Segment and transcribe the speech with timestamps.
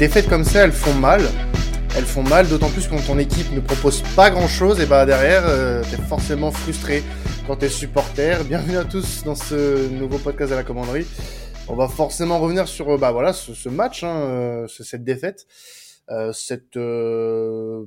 [0.00, 1.20] défaites comme ça, elles font mal.
[1.94, 5.04] Elles font mal, d'autant plus quand ton équipe ne propose pas grand chose, et bah
[5.04, 7.02] derrière, euh, t'es forcément frustré
[7.46, 8.42] quand t'es supporter.
[8.44, 11.06] Bienvenue à tous dans ce nouveau podcast de la commanderie.
[11.68, 15.46] On va forcément revenir sur bah voilà ce, match, hein, euh, cette défaite,
[16.08, 17.84] euh, cette euh,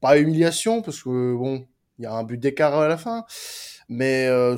[0.00, 1.66] pas humiliation parce que bon,
[1.98, 3.24] il y a un but d'écart à la fin,
[3.88, 4.56] mais euh,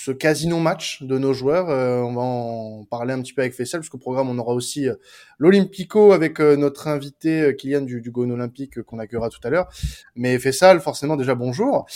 [0.00, 3.52] ce casino match de nos joueurs, euh, on va en parler un petit peu avec
[3.52, 4.94] Fessel, parce qu'au programme, on aura aussi euh,
[5.38, 9.68] l'Olympico avec euh, notre invité Kylian du, du Gone Olympique qu'on accueillera tout à l'heure.
[10.14, 11.86] Mais Fessal, forcément, déjà bonjour.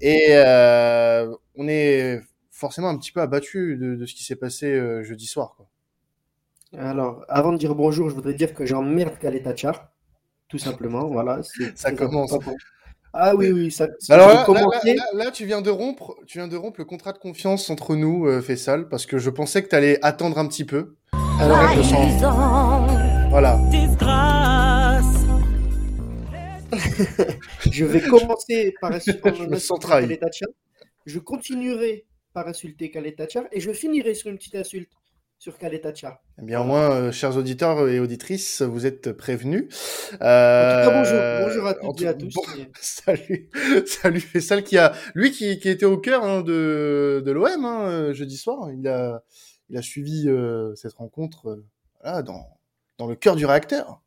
[0.00, 0.34] Et
[1.54, 2.20] on est
[2.50, 5.54] forcément un petit peu abattu de, de ce qui s'est passé jeudi soir.
[5.56, 5.66] Quoi.
[6.78, 9.88] Alors, avant de dire bonjour, je voudrais dire que j'emmerde Kaletachar,
[10.48, 11.06] tout simplement.
[11.06, 11.40] Voilà,
[11.74, 12.34] ça commence.
[13.18, 13.88] Ah oui, oui, ça.
[14.10, 14.46] Alors
[15.14, 18.26] là, tu viens de rompre, tu viens de rompre le contrat de confiance entre nous,
[18.26, 20.96] euh, Fessal, parce que je pensais que tu allais attendre un petit peu.
[21.40, 21.58] Alors,
[23.30, 23.58] Voilà.
[27.70, 29.32] je vais commencer par insulter
[29.80, 30.18] trahi.
[31.06, 34.90] Je continuerai par insulter Kaletachar et je finirai sur une petite insulte
[35.38, 36.22] sur Kaletacha.
[36.40, 39.68] Eh bien, au moins, euh, chers auditeurs et auditrices, vous êtes prévenus.
[40.22, 41.46] Euh, en tout cas, bonjour.
[41.46, 42.34] Bonjour à toutes et à tous.
[42.80, 43.50] salut.
[43.86, 47.88] Salut Fessal qui a, lui qui, qui était au cœur hein, de, de l'OM hein,
[47.88, 48.70] euh, jeudi soir.
[48.72, 49.22] Il a,
[49.68, 51.64] il a suivi euh, cette rencontre euh,
[52.02, 52.46] voilà, dans,
[52.98, 54.02] dans le cœur du réacteur.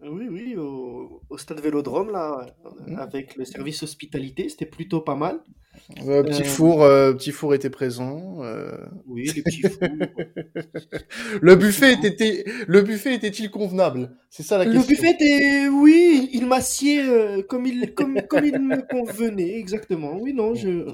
[0.00, 2.46] Oui, oui, au, au stade Vélodrome, là,
[2.86, 2.98] mmh.
[2.98, 5.40] avec le service hospitalité, c'était plutôt pas mal.
[6.06, 8.38] Euh, petit euh, four, euh, petit four était présent.
[9.06, 9.88] Oui, les petits fours.
[11.40, 14.10] le buffet était, le buffet était-il convenable?
[14.30, 14.82] C'est ça la question.
[14.82, 17.02] Le buffet était, oui, il m'assied
[17.48, 20.16] comme il, comme, comme il me convenait, exactement.
[20.20, 20.86] Oui, non, je,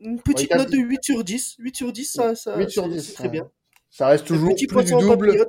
[0.00, 1.56] une petite note de 8 sur 10.
[1.58, 3.50] 8 sur 10, ça, ça 8 sur 10, c'est très bien.
[3.90, 5.46] Ça reste toujours plus du double.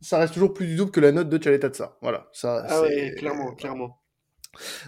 [0.00, 1.96] Ça reste toujours plus du double que la note de Chaletazza.
[2.02, 2.28] Voilà.
[2.32, 4.00] Ça, ah ouais, clairement, clairement.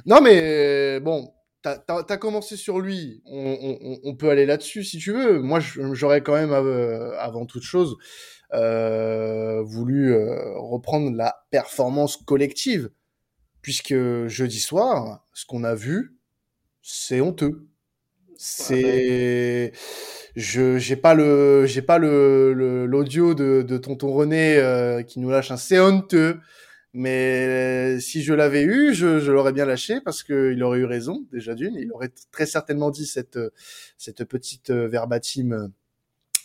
[0.07, 4.99] Non, mais bon, t'as as, commencé sur lui, on, on, on peut aller là-dessus si
[4.99, 5.41] tu veux.
[5.41, 7.97] Moi, j'aurais quand même, euh, avant toute chose,
[8.53, 12.91] euh, voulu euh, reprendre la performance collective,
[13.63, 13.95] puisque
[14.27, 16.17] jeudi soir, ce qu'on a vu,
[16.83, 17.67] c'est honteux.
[18.37, 19.73] C'est,
[20.35, 25.29] je j'ai pas le, j'ai pas le l'audio de, de tonton René euh, qui nous
[25.29, 26.41] lâche un c'est honteux.
[26.93, 27.47] Mais
[27.97, 31.25] euh, si je l'avais eu, je, je l'aurais bien lâché parce qu'il aurait eu raison
[31.33, 31.77] déjà d'une.
[31.77, 33.39] Il aurait très certainement dit cette
[33.97, 35.69] cette petite euh, verbatim euh,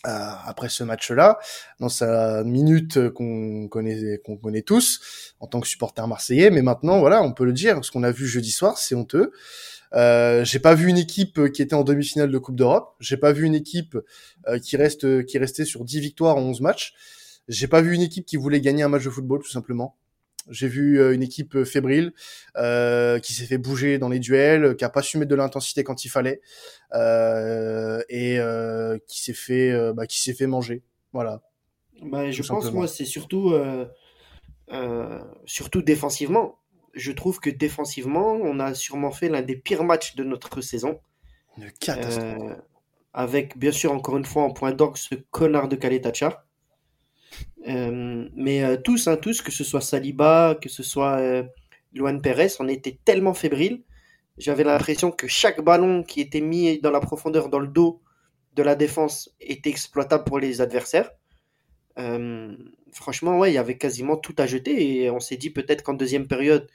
[0.04, 1.40] après ce match-là,
[1.80, 6.52] dans sa minute qu'on connaît qu'on connaît tous en tant que supporter marseillais.
[6.52, 7.84] Mais maintenant, voilà, on peut le dire.
[7.84, 9.32] Ce qu'on a vu jeudi soir, c'est honteux.
[9.94, 12.96] Euh, j'ai pas vu une équipe qui était en demi-finale de Coupe d'Europe.
[13.00, 13.98] J'ai pas vu une équipe
[14.62, 16.94] qui reste qui restait sur 10 victoires en 11 matchs.
[17.48, 19.96] J'ai pas vu une équipe qui voulait gagner un match de football tout simplement.
[20.50, 22.14] J'ai vu euh, une équipe euh, fébrile
[22.56, 25.84] euh, qui s'est fait bouger dans les duels, qui a pas su mettre de l'intensité
[25.84, 26.40] quand il fallait
[26.94, 30.84] euh, et euh, qui s'est fait, bah, qui s'est fait manger.
[31.14, 31.42] Voilà.
[32.02, 33.54] Bah, je pense moi c'est surtout
[35.46, 36.60] surtout défensivement.
[36.94, 41.02] Je trouve que défensivement, on a sûrement fait l'un des pires matchs de notre saison.
[41.58, 42.60] Une catastrophe.
[43.14, 46.45] avec bien sûr encore une fois en point d'orgue ce connard de Kaletacha.
[47.68, 51.44] Euh, mais euh, tous, hein, tous, que ce soit Saliba, que ce soit euh,
[51.94, 53.84] Luan Perez, on était tellement fébrile.
[54.38, 58.02] J'avais l'impression que chaque ballon qui était mis dans la profondeur, dans le dos
[58.56, 61.12] de la défense, était exploitable pour les adversaires.
[61.98, 62.56] Euh,
[62.92, 65.94] franchement, ouais, il y avait quasiment tout à jeter et on s'est dit peut-être qu'en
[65.94, 66.68] deuxième période,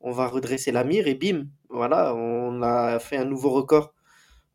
[0.00, 3.94] on va redresser la mire et bim, voilà, on a fait un nouveau record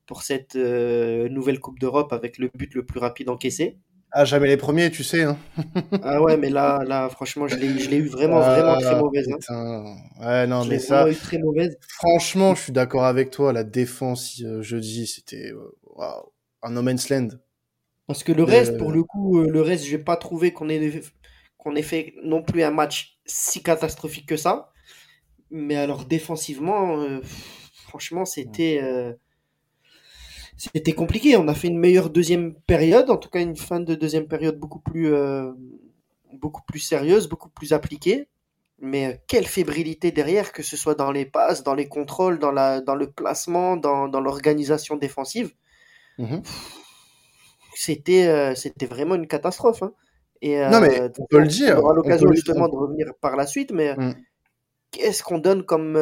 [0.05, 3.77] pour cette euh, nouvelle Coupe d'Europe avec le but le plus rapide encaissé.
[4.19, 5.21] Ah, jamais les premiers, tu sais.
[5.21, 5.37] Hein.
[6.01, 9.29] ah ouais, mais là, là franchement, je l'ai eu vraiment, vraiment très mauvaise.
[9.47, 9.95] Hein.
[10.19, 11.05] Ouais, non, mais ça.
[11.13, 11.77] très mauvaise.
[11.87, 13.53] Franchement, je suis d'accord avec toi.
[13.53, 16.01] La défense euh, jeudi, c'était euh,
[16.63, 17.27] un no man's land.
[18.07, 20.99] Parce que le reste, pour le coup, euh, le reste, j'ai pas trouvé qu'on ait,
[21.59, 24.71] qu'on ait fait non plus un match si catastrophique que ça.
[25.51, 27.05] Mais alors, défensivement,
[27.71, 28.81] franchement, c'était
[30.57, 31.37] c'était compliqué.
[31.37, 34.57] On a fait une meilleure deuxième période, en tout cas une fin de deuxième période
[34.57, 35.51] beaucoup plus, euh,
[36.33, 38.27] beaucoup plus sérieuse, beaucoup plus appliquée.
[38.79, 42.51] Mais euh, quelle fébrilité derrière, que ce soit dans les passes, dans les contrôles, dans,
[42.51, 45.53] la, dans le placement, dans, dans l'organisation défensive.
[46.17, 46.41] Mhm.
[47.75, 49.83] C'était, euh, c'était vraiment une catastrophe.
[49.83, 49.93] Hein.
[50.41, 51.77] Et, non, mais on peut le dire.
[51.77, 54.15] On aura l'occasion justement de revenir par la suite, mais mm.
[54.91, 55.99] qu'est-ce qu'on donne comme,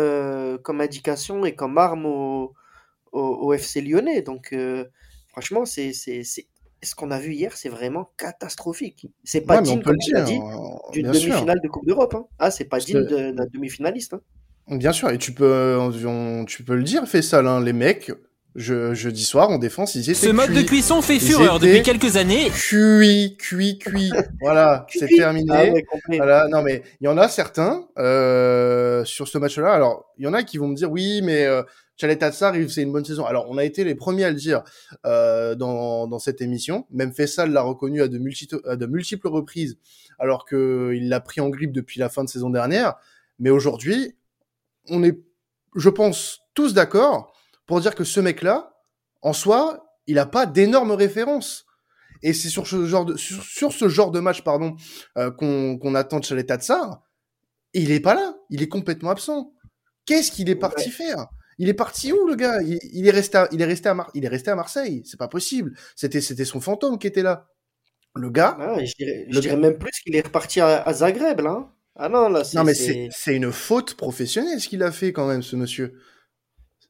[0.64, 2.54] comme indication et comme arme aux,
[3.16, 4.22] au, FC lyonnais.
[4.22, 4.86] Donc, euh,
[5.30, 9.08] franchement, c'est ce qu'on a vu hier, c'est vraiment catastrophique.
[9.24, 10.60] C'est pas digne, comme tu l'as dit, hein,
[10.92, 12.14] d'une demi-finale de Coupe d'Europe.
[12.16, 12.26] Hein.
[12.40, 14.14] Ah, c'est pas digne d'un demi-finaliste.
[14.14, 14.22] Hein.
[14.78, 15.78] Bien sûr, et tu peux,
[16.48, 18.12] tu peux le dire, Fessal, hein, les mecs,
[18.56, 22.16] je, jeudi soir en défense, ils étaient Ce mode de cuisson fait fureur depuis quelques
[22.16, 22.50] années.
[22.50, 24.12] Cuit, cuit, cuit.
[24.42, 25.84] voilà, c'est terminé.
[25.92, 29.74] Ah voilà, non mais il y en a certains euh, sur ce match-là.
[29.74, 31.64] Alors, il y en a qui vont me dire oui, mais euh,
[31.98, 33.26] Chalet Tatsar, c'est une bonne saison.
[33.26, 34.64] Alors, on a été les premiers à le dire
[35.06, 36.86] euh, dans, dans cette émission.
[36.92, 39.78] Même Fessal l'a reconnu à de, multiples, à de multiples reprises,
[40.20, 42.96] alors qu'il l'a pris en grippe depuis la fin de saison dernière.
[43.40, 44.16] Mais aujourd'hui,
[44.90, 45.18] on est,
[45.76, 47.34] je pense, tous d'accord
[47.66, 48.74] pour dire que ce mec-là,
[49.22, 51.66] en soi, il n'a pas d'énormes références.
[52.22, 54.76] Et c'est sur ce genre de, sur, ce genre de match, pardon,
[55.18, 57.02] euh, qu'on attend de Chalet Tatsar.
[57.74, 58.36] Il est pas là.
[58.50, 59.54] Il est complètement absent.
[60.06, 61.28] Qu'est-ce qu'il est parti faire?
[61.58, 62.62] Il est parti où, le gars?
[62.62, 65.04] Il, est resté à, il est resté à il est resté à Marseille.
[65.06, 65.74] C'est pas possible.
[65.96, 67.48] C'était, c'était son fantôme qui était là.
[68.16, 68.58] Le gars.
[68.60, 71.52] Ah, je dirais, même plus qu'il est reparti à, Zagreb, là.
[71.52, 71.72] Hein.
[71.98, 75.42] Ah non, là, Non, mais c'est une faute professionnelle ce qu'il a fait quand même,
[75.42, 75.98] ce monsieur.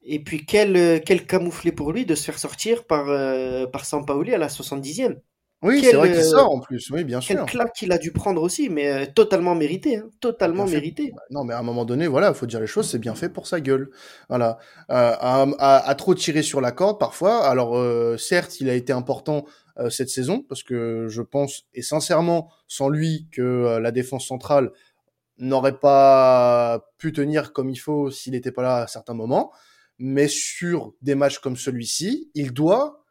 [0.08, 3.84] Et puis quel, euh, quel camouflé pour lui de se faire sortir par, euh, par
[3.84, 5.20] Sampaoli à la 70e.
[5.66, 7.36] Oui, c'est vrai qu'il euh, sort en plus, oui, bien sûr.
[7.36, 11.12] Quel claque qu'il a dû prendre aussi, mais totalement mérité, hein, totalement mérité.
[11.14, 13.14] Bah, non, mais à un moment donné, voilà, il faut dire les choses, c'est bien
[13.14, 13.90] fait pour sa gueule.
[14.28, 14.58] Voilà,
[14.88, 17.46] à, trop tirer sur la corde parfois.
[17.46, 17.78] Alors
[18.18, 19.44] certes, il a été important
[19.90, 24.70] cette saison parce que je pense et sincèrement, sans lui, que la défense centrale
[25.38, 29.52] n'aurait pas pu tenir comme il faut s'il n'était pas là à certains moments.
[29.98, 33.04] Mais sur des matchs comme celui-ci, il doit,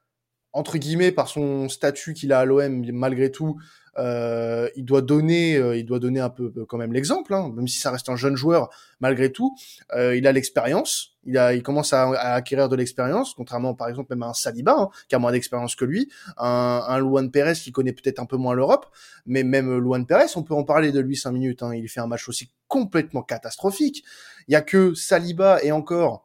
[0.55, 3.59] entre guillemets, par son statut qu'il a à l'OM, malgré tout,
[3.97, 7.67] euh, il doit donner, euh, il doit donner un peu quand même l'exemple, hein, même
[7.67, 8.69] si ça reste un jeune joueur,
[9.01, 9.53] malgré tout,
[9.93, 14.23] euh, il a l'expérience, il il commence à, acquérir de l'expérience, contrairement par exemple même
[14.23, 17.73] à un Saliba hein, qui a moins d'expérience que lui, un, un Luan Perez qui
[17.73, 18.85] connaît peut-être un peu moins l'Europe,
[19.25, 21.99] mais même Luan Perez, on peut en parler de lui cinq minutes, hein, il fait
[21.99, 24.05] un match aussi complètement catastrophique.
[24.47, 26.24] Il y a que Saliba et encore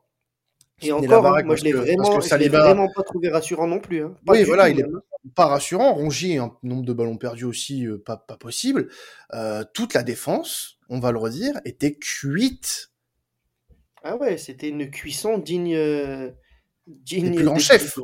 [0.82, 4.04] et encore, hein, moi je l'ai vraiment, vraiment pas trouvé rassurant non plus.
[4.04, 4.14] Hein.
[4.26, 4.86] oui, voilà, il est
[5.34, 5.94] pas rassurant.
[5.94, 8.88] Rongier, un nombre de ballons perdus aussi, euh, pas, pas possible.
[9.34, 12.90] Euh, toute la défense, on va le redire, était cuite.
[14.02, 16.30] Ah ouais, c'était une cuisson digne, euh,
[16.86, 17.98] digne des plus grands chefs,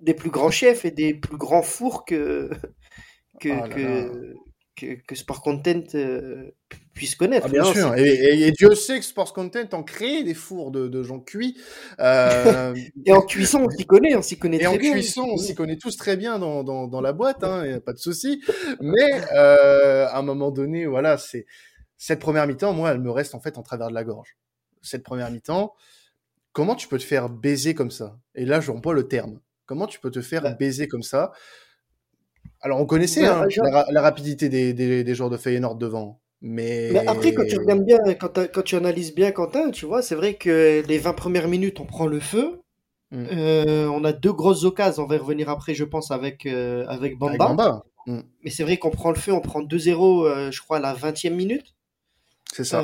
[0.00, 2.50] des plus grands chefs et des plus grands fours que
[3.40, 4.34] que, ah que,
[4.76, 6.50] que, que Sport Content euh,
[6.94, 7.46] puisse connaître.
[7.48, 11.02] Ah, bien sûr, et, Dieu sait que Sport Content en crée des fours de, de
[11.02, 11.58] gens cuits.
[12.00, 12.74] Euh...
[13.06, 14.90] et en cuisson, on s'y connaît, on s'y connaît et très bien.
[14.90, 17.72] en cuisson, on s'y connaît tous très bien dans, dans, dans la boîte, hein, y
[17.72, 18.42] a pas de souci.
[18.80, 21.46] Mais euh, à un moment donné, voilà, c'est
[21.98, 24.36] cette première mi-temps, moi, elle me reste en fait en travers de la gorge.
[24.80, 25.74] Cette première mi-temps,
[26.52, 28.18] comment tu peux te faire baiser comme ça?
[28.34, 29.40] Et là, je pas le terme.
[29.66, 31.32] Comment tu peux te faire bah baiser comme ça?
[32.62, 33.46] Alors, on connaissait hein,
[33.90, 36.20] la, rapidité des, des, joueurs de Feyenoord devant.
[36.40, 36.96] Mais...
[37.06, 40.34] après, quand tu regardes bien, quand, quand, tu analyses bien Quentin, tu vois, c'est vrai
[40.34, 42.60] que les 20 premières minutes, on prend le feu.
[43.10, 43.26] Mm.
[43.32, 45.04] Euh, on a deux grosses occasions.
[45.04, 47.82] On va y revenir après, je pense, avec, euh, avec Bamba.
[48.06, 48.20] Mm.
[48.44, 50.94] Mais c'est vrai qu'on prend le feu, on prend 2-0, euh, je crois, à la
[50.94, 51.74] 20e minute.
[52.52, 52.82] C'est ça.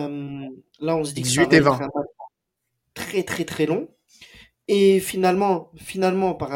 [0.80, 1.78] là, on se dit que ça et 20.
[2.94, 3.88] très, très, très long.
[4.66, 6.50] Et finalement, finalement, par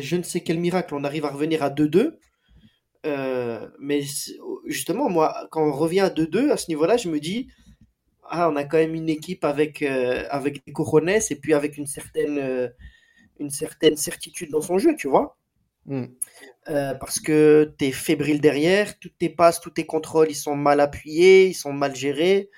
[0.00, 2.18] je ne sais quel miracle, on arrive à revenir à 2-2.
[3.04, 4.02] Euh, mais
[4.66, 7.48] justement, moi, quand on revient à 2-2, à ce niveau-là, je me dis,
[8.24, 11.76] ah, on a quand même une équipe avec, euh, avec des cojones et puis avec
[11.76, 12.68] une certaine, euh,
[13.38, 15.36] une certaine certitude dans son jeu, tu vois.
[15.86, 16.06] Mm.
[16.98, 20.80] parce que tu es fébrile derrière, toutes tes passes, tous tes contrôles, ils sont mal
[20.80, 22.48] appuyés, ils sont mal gérés.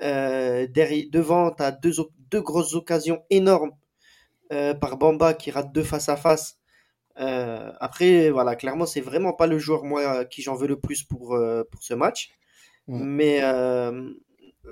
[0.00, 1.94] derrière, devant, tu as deux,
[2.30, 3.72] deux grosses occasions énormes
[4.48, 6.57] par Bamba qui rate deux face à face
[7.18, 11.02] euh, après, voilà, clairement, c'est vraiment pas le joueur, moi, qui j'en veux le plus
[11.02, 12.30] pour, euh, pour ce match.
[12.86, 13.04] Mm.
[13.04, 14.10] Mais euh,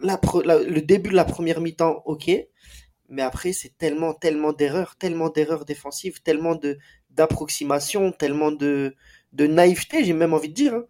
[0.03, 2.31] la, le début de la première mi-temps, ok.
[3.09, 6.79] Mais après, c'est tellement, tellement d'erreurs, tellement d'erreurs défensives, tellement de
[7.11, 8.95] d'approximation, tellement de,
[9.33, 10.75] de naïveté, j'ai même envie de dire.
[10.75, 10.85] Hein.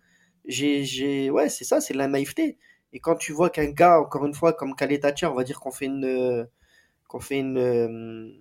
[0.46, 2.58] J'ai, ouais, c'est ça, c'est la naïveté.
[2.92, 5.70] Et quand tu vois qu'un gars, encore une fois, comme Kaletacha, on va dire qu'on
[5.70, 6.48] fait une,
[7.08, 8.34] qu'on fait une,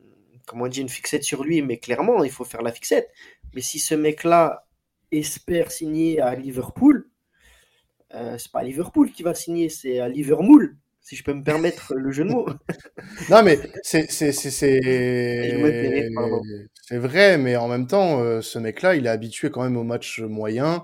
[0.46, 3.10] comme on dit, une fixette sur lui, mais clairement, il faut faire la fixette.
[3.54, 4.66] Mais si ce mec-là
[5.12, 7.10] espère signer à Liverpool,
[8.14, 11.44] euh, c'est pas à Liverpool qui va signer, c'est à Liverpool, si je peux me
[11.44, 12.48] permettre le jeu de mots.
[13.30, 14.02] non, mais c'est
[16.98, 20.22] vrai, mais en même temps, euh, ce mec-là, il est habitué quand même aux matchs
[20.22, 20.82] moyens.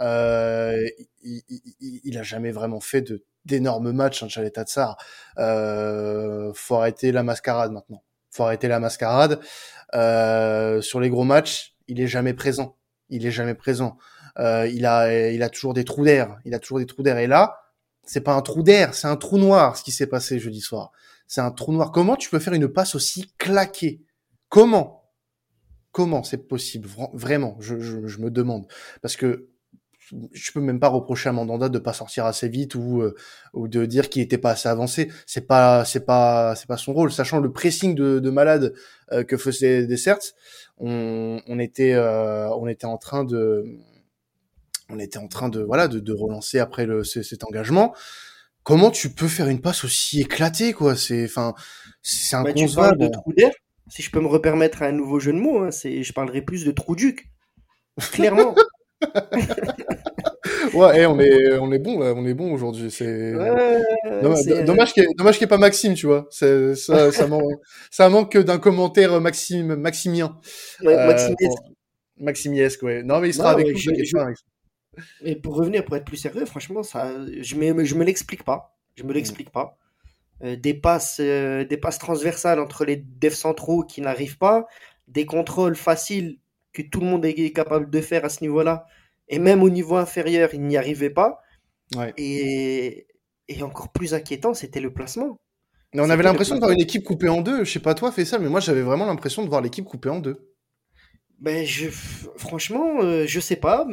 [0.00, 0.88] Euh,
[1.22, 4.96] il, il, il, a jamais vraiment fait de d'énormes matchs, hein, Chalet Tatsar.
[5.38, 8.03] Euh, faut arrêter la mascarade maintenant
[8.34, 9.40] faut arrêter la mascarade.
[9.94, 12.76] Euh, sur les gros matchs, il est jamais présent.
[13.08, 13.96] il est jamais présent.
[14.38, 16.38] Euh, il a, il a toujours des trous d'air.
[16.44, 17.18] Il a toujours des trous d'air.
[17.18, 17.64] Et là,
[18.04, 20.92] c'est pas un trou d'air, c'est un trou noir ce qui s'est passé jeudi soir.
[21.26, 21.90] C'est un trou noir.
[21.90, 24.02] Comment tu peux faire une passe aussi claquée?
[24.48, 25.10] Comment?
[25.92, 26.88] Comment c'est possible?
[27.12, 28.66] Vraiment, je, je, je, me demande.
[29.00, 29.48] Parce que
[30.32, 33.14] je peux même pas reprocher à Mandanda de pas sortir assez vite ou euh,
[33.52, 35.10] ou de dire qu'il était pas assez avancé.
[35.26, 37.12] C'est pas c'est pas c'est pas son rôle.
[37.12, 38.74] Sachant le pressing de, de malade
[39.12, 40.32] euh, que faisait Desserts,
[40.78, 43.64] on, on était euh, on était en train de
[44.90, 47.94] on était en train de voilà de, de relancer après le, cet engagement.
[48.62, 50.96] Comment tu peux faire une passe aussi éclatée quoi?
[50.96, 51.54] C'est enfin
[52.02, 53.52] c'est un bah, de trou d'air.
[53.88, 56.64] Si je peux me repermettre un nouveau jeu de mots, hein, c'est je parlerai plus
[56.64, 57.30] de trou duc.
[58.12, 58.54] Clairement.
[60.74, 62.90] ouais, eh, on est, on est bon, là, on est bon aujourd'hui.
[62.90, 63.32] C'est
[64.22, 66.26] dommage, qu'il n'y ait, pas Maxime, tu vois.
[66.30, 67.52] Ça, ça, manque,
[67.90, 70.38] ça manque d'un commentaire Maxime, Maximien.
[70.82, 71.24] Ouais, euh,
[72.18, 72.82] Maximiesque.
[72.82, 73.02] ouais.
[73.02, 73.74] Non, mais il sera avec nous.
[75.22, 78.76] Et pour revenir, pour être plus sérieux, franchement, ça, je me, je me l'explique pas.
[78.94, 79.76] Je me l'explique pas.
[80.42, 84.66] Euh, des passes, euh, des passes transversales entre les devs centraux qui n'arrivent pas,
[85.08, 86.38] des contrôles faciles
[86.74, 88.86] que tout le monde est capable de faire à ce niveau-là.
[89.28, 91.40] Et même au niveau inférieur, il n'y arrivait pas.
[92.18, 93.06] Et,
[93.48, 95.38] et, encore plus inquiétant, c'était le placement.
[95.94, 97.64] Mais on avait l'impression de voir une équipe coupée en deux.
[97.64, 100.08] Je sais pas toi, fais ça, mais moi j'avais vraiment l'impression de voir l'équipe coupée
[100.08, 100.50] en deux.
[101.38, 101.88] Ben je,
[102.36, 103.86] franchement, euh, je sais pas,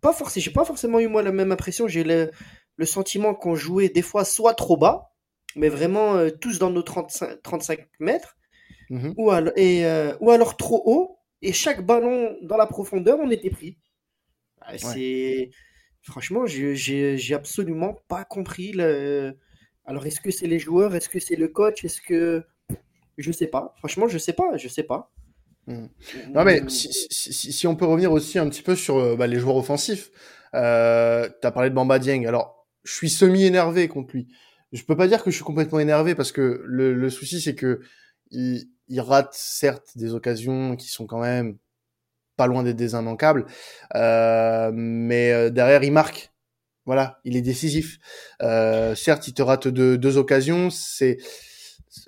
[0.00, 0.42] pas forcément.
[0.42, 1.86] J'ai pas forcément eu moi la même impression.
[1.86, 2.30] J'ai le,
[2.76, 5.12] le, sentiment qu'on jouait des fois soit trop bas,
[5.54, 8.36] mais vraiment euh, tous dans nos 35, 35 mètres,
[8.90, 13.18] mmh ou, alors, et, euh, ou alors trop haut, et chaque ballon dans la profondeur,
[13.20, 13.76] on était pris.
[14.60, 15.50] Ah, c'est
[16.02, 19.36] franchement, j'ai absolument pas compris le.
[19.84, 22.44] Alors, est-ce que c'est les joueurs, est-ce que c'est le coach, est-ce que
[23.18, 23.74] je sais pas.
[23.78, 25.10] Franchement, je sais pas, je sais pas.
[25.66, 25.86] Mmh.
[26.30, 29.26] Non mais si, si, si, on peut revenir aussi un petit peu sur euh, bah,
[29.26, 30.10] les joueurs offensifs.
[30.54, 32.26] Euh, tu as parlé de Bamba Dieng.
[32.26, 34.28] Alors, je suis semi-énervé contre lui.
[34.72, 37.54] Je peux pas dire que je suis complètement énervé parce que le, le souci c'est
[37.54, 37.80] que
[38.32, 41.56] il, il rate certes des occasions qui sont quand même
[42.36, 43.46] pas loin d'être des immanquables,
[43.94, 46.30] euh, mais euh, derrière il marque.
[46.84, 47.98] Voilà, il est décisif.
[48.42, 50.68] Euh, certes, il te rate deux, deux occasions.
[50.68, 51.18] C'est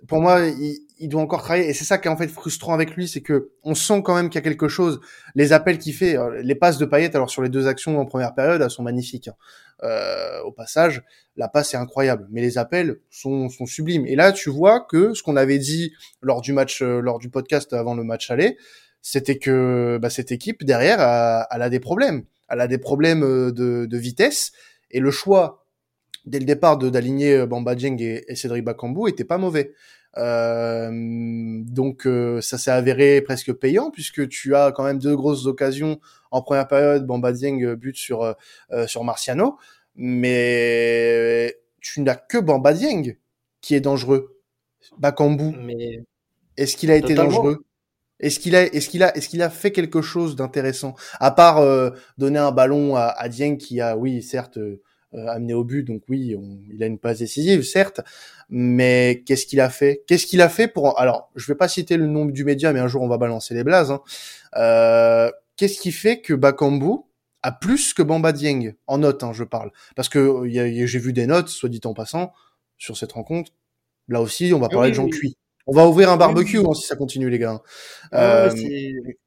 [0.08, 1.68] pour moi, il, il, doit encore travailler.
[1.68, 4.14] Et c'est ça qui est en fait frustrant avec lui, c'est que on sent quand
[4.14, 5.00] même qu'il y a quelque chose.
[5.34, 8.34] Les appels qu'il fait, les passes de Payet, alors sur les deux actions en première
[8.34, 9.28] période, elles sont magnifiques.
[9.28, 9.34] Hein.
[9.82, 11.02] Euh, au passage,
[11.36, 14.06] la passe est incroyable, mais les appels sont, sont sublimes.
[14.06, 17.28] Et là, tu vois que ce qu'on avait dit lors du match, euh, lors du
[17.28, 18.56] podcast avant le match aller,
[19.02, 21.00] c'était que bah, cette équipe derrière,
[21.50, 22.24] elle a des problèmes.
[22.48, 24.52] Elle a des problèmes euh, de, de vitesse
[24.90, 25.66] et le choix
[26.24, 29.74] dès le départ de d'aligner Bamba Dieng et, et, Cédric Bakambu était pas mauvais.
[30.16, 30.90] Euh,
[31.64, 32.08] donc
[32.40, 36.68] ça s'est avéré presque payant puisque tu as quand même deux grosses occasions en première
[36.68, 37.06] période.
[37.06, 39.58] Bamba Dieng bute sur euh, sur Marciano
[39.96, 43.16] mais tu n'as que Bamba Dieng
[43.60, 44.40] qui est dangereux.
[44.98, 45.56] Bakambu.
[45.58, 46.04] Mais...
[46.56, 47.64] Est-ce qu'il a été dangereux?
[48.20, 50.94] Est-ce qu'il a, est-ce qu'il a, est-ce qu'il a fait quelque chose d'intéressant?
[51.18, 54.80] À part euh, donner un ballon à, à, Dieng qui a, oui, certes, euh,
[55.28, 56.36] amené au but, donc oui,
[56.72, 58.00] il a une passe décisive, certes,
[58.48, 60.02] mais qu'est-ce qu'il a fait?
[60.06, 62.80] Qu'est-ce qu'il a fait pour Alors, je vais pas citer le nom du média, mais
[62.80, 63.90] un jour on va balancer les blazes.
[63.90, 64.02] Hein.
[64.56, 67.04] Euh, qu'est-ce qui fait que Bakambu
[67.42, 71.26] a plus que Bamba Dieng en notes, hein, je parle, parce que j'ai vu des
[71.26, 72.32] notes, soit dit en passant,
[72.78, 73.52] sur cette rencontre.
[74.08, 75.36] Là aussi, on va ah parler de gens cuits.
[75.66, 77.62] On va ouvrir un barbecue hein, si ça continue, les gars.
[78.12, 78.54] Ah euh,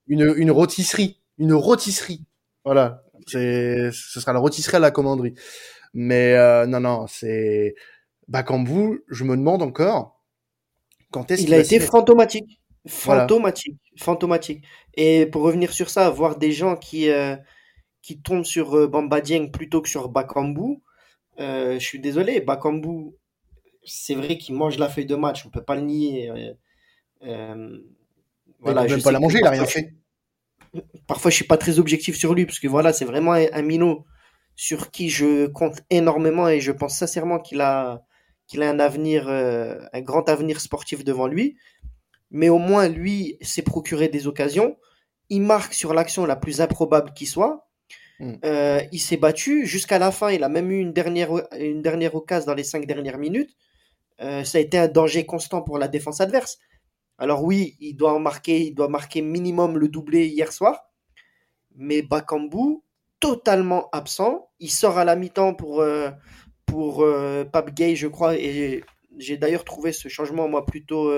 [0.08, 2.26] une, une rôtisserie, une rôtisserie.
[2.64, 5.34] Voilà, c'est, ce sera la rôtisserie à la commanderie.
[6.00, 7.74] Mais euh, non, non, c'est
[8.28, 9.04] Bakambu.
[9.10, 10.22] Je me demande encore
[11.10, 14.64] quand est-ce qu'il a été fantomatique, fantomatique, fantomatique.
[14.94, 17.36] Et pour revenir sur ça, voir des gens qui euh,
[18.04, 20.84] qui tombe sur euh, Bamba Dieng plutôt que sur Bakambu,
[21.40, 23.16] euh, je suis désolé, Bakambu,
[23.84, 26.32] c'est vrai qu'il mange la feuille de match, on peut pas le nier.
[27.24, 27.80] Euh,
[28.60, 29.96] voilà, il ne pas la manger, il a rien fait.
[31.08, 34.06] Parfois, je suis pas très objectif sur lui parce que voilà, c'est vraiment un, minot
[34.58, 38.04] sur qui je compte énormément et je pense sincèrement qu'il a
[38.48, 41.58] qu'il a un avenir, un grand avenir sportif devant lui.
[42.32, 44.78] Mais au moins, lui s'est procuré des occasions.
[45.30, 47.68] Il marque sur l'action la plus improbable qui soit.
[48.20, 48.34] Mm.
[48.44, 50.32] Euh, il s'est battu jusqu'à la fin.
[50.32, 53.56] Il a même eu une dernière, une dernière occasion dans les cinq dernières minutes.
[54.20, 56.58] Euh, ça a été un danger constant pour la défense adverse.
[57.18, 60.90] Alors oui, il doit marquer, il doit marquer minimum le doublé hier soir.
[61.76, 62.84] Mais Bakambu,
[63.20, 64.50] totalement absent.
[64.60, 66.10] Il sort à la mi-temps pour, euh,
[66.66, 67.06] pour
[67.52, 68.36] Pape Gay, je crois.
[68.36, 68.84] Et
[69.18, 71.12] j'ai d'ailleurs trouvé ce changement, moi, plutôt,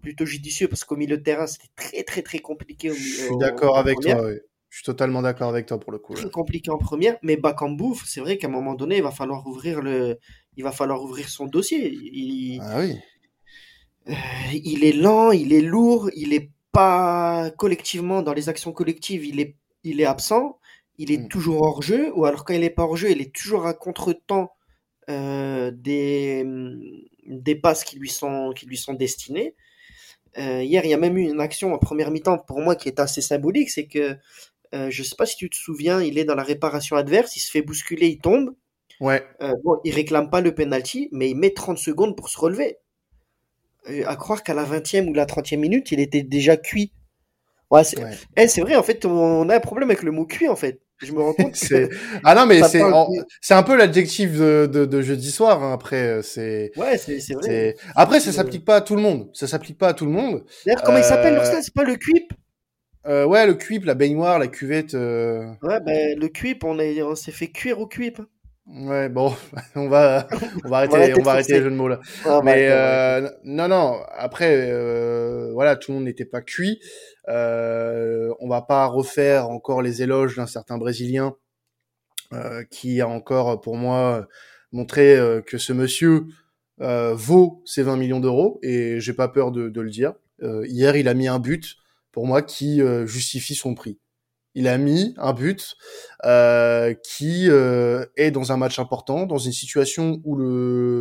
[0.00, 2.88] plutôt judicieux parce qu'au milieu de terrain, c'était très, très, très compliqué.
[2.90, 4.30] je suis d'accord avec toi.
[4.70, 6.14] Je suis totalement d'accord avec toi pour le coup.
[6.14, 9.44] Très compliqué en première, mais Bakambu, c'est vrai qu'à un moment donné, il va falloir
[9.44, 10.16] ouvrir le,
[10.56, 11.90] il va falloir ouvrir son dossier.
[11.92, 12.96] Il, ah oui.
[14.08, 14.12] Euh,
[14.52, 19.40] il est lent, il est lourd, il est pas collectivement dans les actions collectives, il
[19.40, 20.59] est, il est absent,
[21.00, 21.28] il est mm.
[21.28, 23.72] toujours hors jeu, ou alors quand il est pas hors jeu, il est toujours à
[23.72, 24.52] contre-temps
[25.08, 26.44] euh, des,
[27.26, 29.54] des passes qui lui sont, qui lui sont destinées.
[30.36, 32.88] Euh, hier, il y a même eu une action en première mi-temps pour moi qui
[32.88, 34.18] est assez symbolique, c'est que
[34.74, 37.40] euh, je sais pas si tu te souviens, il est dans la réparation adverse, il
[37.40, 38.54] se fait bousculer, il tombe.
[39.00, 39.26] Ouais.
[39.64, 42.76] Bon, il réclame pas le penalty, mais il met 30 secondes pour se relever.
[44.04, 46.92] À croire qu'à la 20e ou la 30e minute, il était déjà cuit.
[47.70, 47.96] Ouais, c'est
[48.36, 50.82] eh, c'est vrai, en fait, on a un problème avec le mot cuit, en fait.
[51.02, 51.58] Je me rends compte.
[51.58, 51.88] que
[52.24, 52.82] ah non, mais c'est
[53.40, 55.62] c'est un peu l'adjectif de, de, de, jeudi soir.
[55.62, 55.72] Hein.
[55.72, 56.72] Après, euh, c'est.
[56.76, 57.76] Ouais, c'est vrai.
[57.94, 59.28] Après, ça s'applique pas à tout le monde.
[59.32, 60.44] Ça s'applique pas à tout le monde.
[60.66, 62.32] D'ailleurs, comment il s'appelle leur C'est pas le cuip?
[63.06, 64.94] euh, ouais, le cuip, la baignoire, la cuvette.
[64.94, 65.46] Euh...
[65.62, 68.20] Ouais, ben le cuip, on, est, on s'est fait cuire au cuip.
[68.72, 69.34] Ouais, bon,
[69.74, 70.28] on va,
[70.64, 72.00] on va arrêter, on va arrêter les jeux de mots là.
[72.44, 74.00] Mais euh, non, non.
[74.16, 76.80] Après, euh, voilà, tout le monde n'était pas cuit.
[77.28, 81.34] Euh, on va pas refaire encore les éloges d'un certain Brésilien
[82.32, 84.28] euh, qui a encore, pour moi,
[84.72, 86.26] montré euh, que ce monsieur
[86.80, 90.14] euh, vaut ses 20 millions d'euros et j'ai pas peur de, de le dire.
[90.64, 91.76] hier, il a mis un but
[92.12, 93.98] pour moi, qui euh, justifie son prix.
[94.54, 95.76] Il a mis un but
[96.24, 100.36] euh, qui euh, est dans un match important, dans une situation où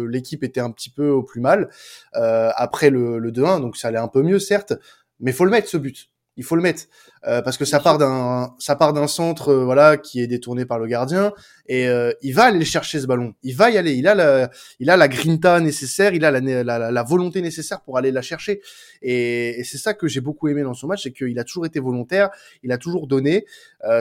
[0.05, 1.69] l'équipe était un petit peu au plus mal
[2.15, 4.73] euh, après le, le 2-1, donc ça allait un peu mieux certes,
[5.19, 6.83] mais faut le mettre ce but il faut le mettre.
[7.27, 10.63] Euh, parce que ça part d'un ça part d'un centre euh, voilà qui est détourné
[10.65, 11.33] par le gardien
[11.67, 13.33] et euh, il va aller chercher ce ballon.
[13.43, 13.93] Il va y aller.
[13.93, 16.13] Il a la il a la grinta nécessaire.
[16.13, 18.61] Il a la, la, la volonté nécessaire pour aller la chercher.
[19.01, 21.65] Et, et c'est ça que j'ai beaucoup aimé dans son match c'est qu'il a toujours
[21.65, 22.29] été volontaire.
[22.63, 23.45] Il a toujours donné.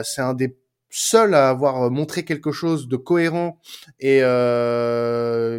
[0.03, 0.55] C'est un des
[0.89, 3.59] seuls à avoir montré quelque chose de cohérent
[3.99, 4.19] et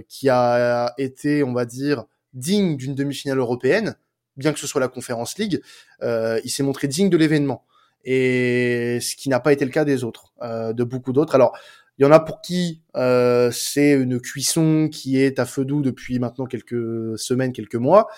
[0.09, 3.97] qui a été on va dire digne d'une demi-finale européenne
[4.41, 5.63] bien que ce soit la Conférence League,
[6.03, 7.65] euh, il s'est montré digne de l'événement.
[8.05, 11.35] Et ce qui n'a pas été le cas des autres, euh, de beaucoup d'autres.
[11.35, 11.57] Alors,
[11.99, 15.83] il y en a pour qui euh, c'est une cuisson qui est à feu doux
[15.83, 18.09] depuis maintenant quelques semaines, quelques mois.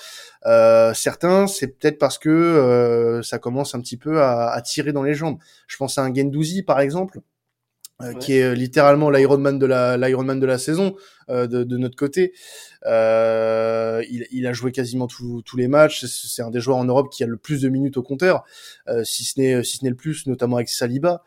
[0.94, 5.14] certains, c'est peut-être parce que ça commence un petit peu à, à, tirer dans les
[5.14, 5.38] jambes.
[5.66, 7.20] Je pense à un Gendouzi, par exemple,
[8.02, 10.96] euh, qui est euh, littéralement l'Ironman de la l'Ironman de la saison
[11.28, 12.32] euh, de, de, notre côté.
[12.84, 16.04] Euh, il, il, a joué quasiment tous les matchs.
[16.04, 18.44] C'est un des joueurs en Europe qui a le plus de minutes au compteur,
[18.88, 21.22] euh, si ce n'est si ce n'est le plus, notamment avec Saliba.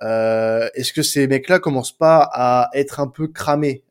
[0.00, 3.84] Est-ce que ces mecs-là commencent pas à être un peu cramés?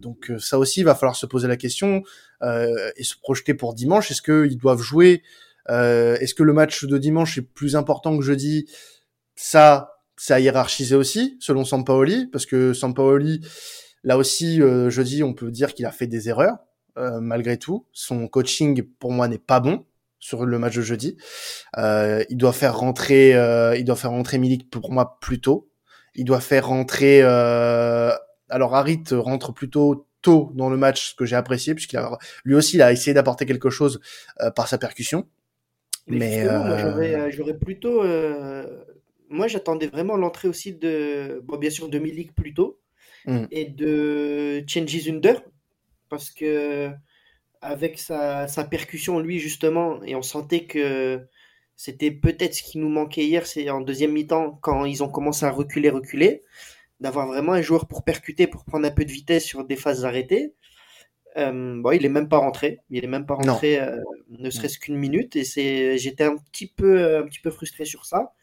[0.00, 2.02] Donc ça aussi, il va falloir se poser la question
[2.42, 4.10] et se projeter pour dimanche.
[4.10, 5.22] Est-ce qu'ils doivent jouer?
[5.68, 8.66] Est-ce que le match de dimanche est plus important que jeudi?
[9.36, 9.91] Ça,
[10.22, 13.44] ça a hiérarchisé aussi, selon Sampaoli, parce que Sampaoli,
[14.04, 16.58] là aussi, euh, je dis, on peut dire qu'il a fait des erreurs,
[16.96, 17.88] euh, malgré tout.
[17.90, 19.84] Son coaching, pour moi, n'est pas bon
[20.20, 21.16] sur le match de jeudi.
[21.76, 25.68] Euh, il doit faire rentrer, euh, il doit faire rentrer Milik pour moi plus tôt.
[26.14, 27.18] Il doit faire rentrer.
[27.24, 28.12] Euh,
[28.48, 32.54] alors Harit rentre plutôt tôt dans le match, ce que j'ai apprécié, puisqu'il a lui
[32.54, 33.98] aussi il a essayé d'apporter quelque chose
[34.54, 35.26] par sa percussion.
[36.06, 36.46] Mais,
[36.96, 38.04] Mais j'aurais plutôt
[39.32, 42.80] moi, j'attendais vraiment l'entrée aussi de, bon, bien sûr, de Milik plus tôt
[43.26, 43.46] mm.
[43.50, 45.34] et de Chenji Zunder
[46.08, 46.90] parce que
[47.62, 51.26] avec sa, sa, percussion, lui, justement, et on sentait que
[51.76, 55.46] c'était peut-être ce qui nous manquait hier, c'est en deuxième mi-temps, quand ils ont commencé
[55.46, 56.42] à reculer, reculer,
[57.00, 60.04] d'avoir vraiment un joueur pour percuter, pour prendre un peu de vitesse sur des phases
[60.04, 60.54] arrêtées.
[61.38, 63.96] Euh, bon, il est même pas rentré, il est même pas rentré, euh,
[64.28, 68.04] ne serait-ce qu'une minute, et c'est, j'étais un petit peu, un petit peu frustré sur
[68.04, 68.34] ça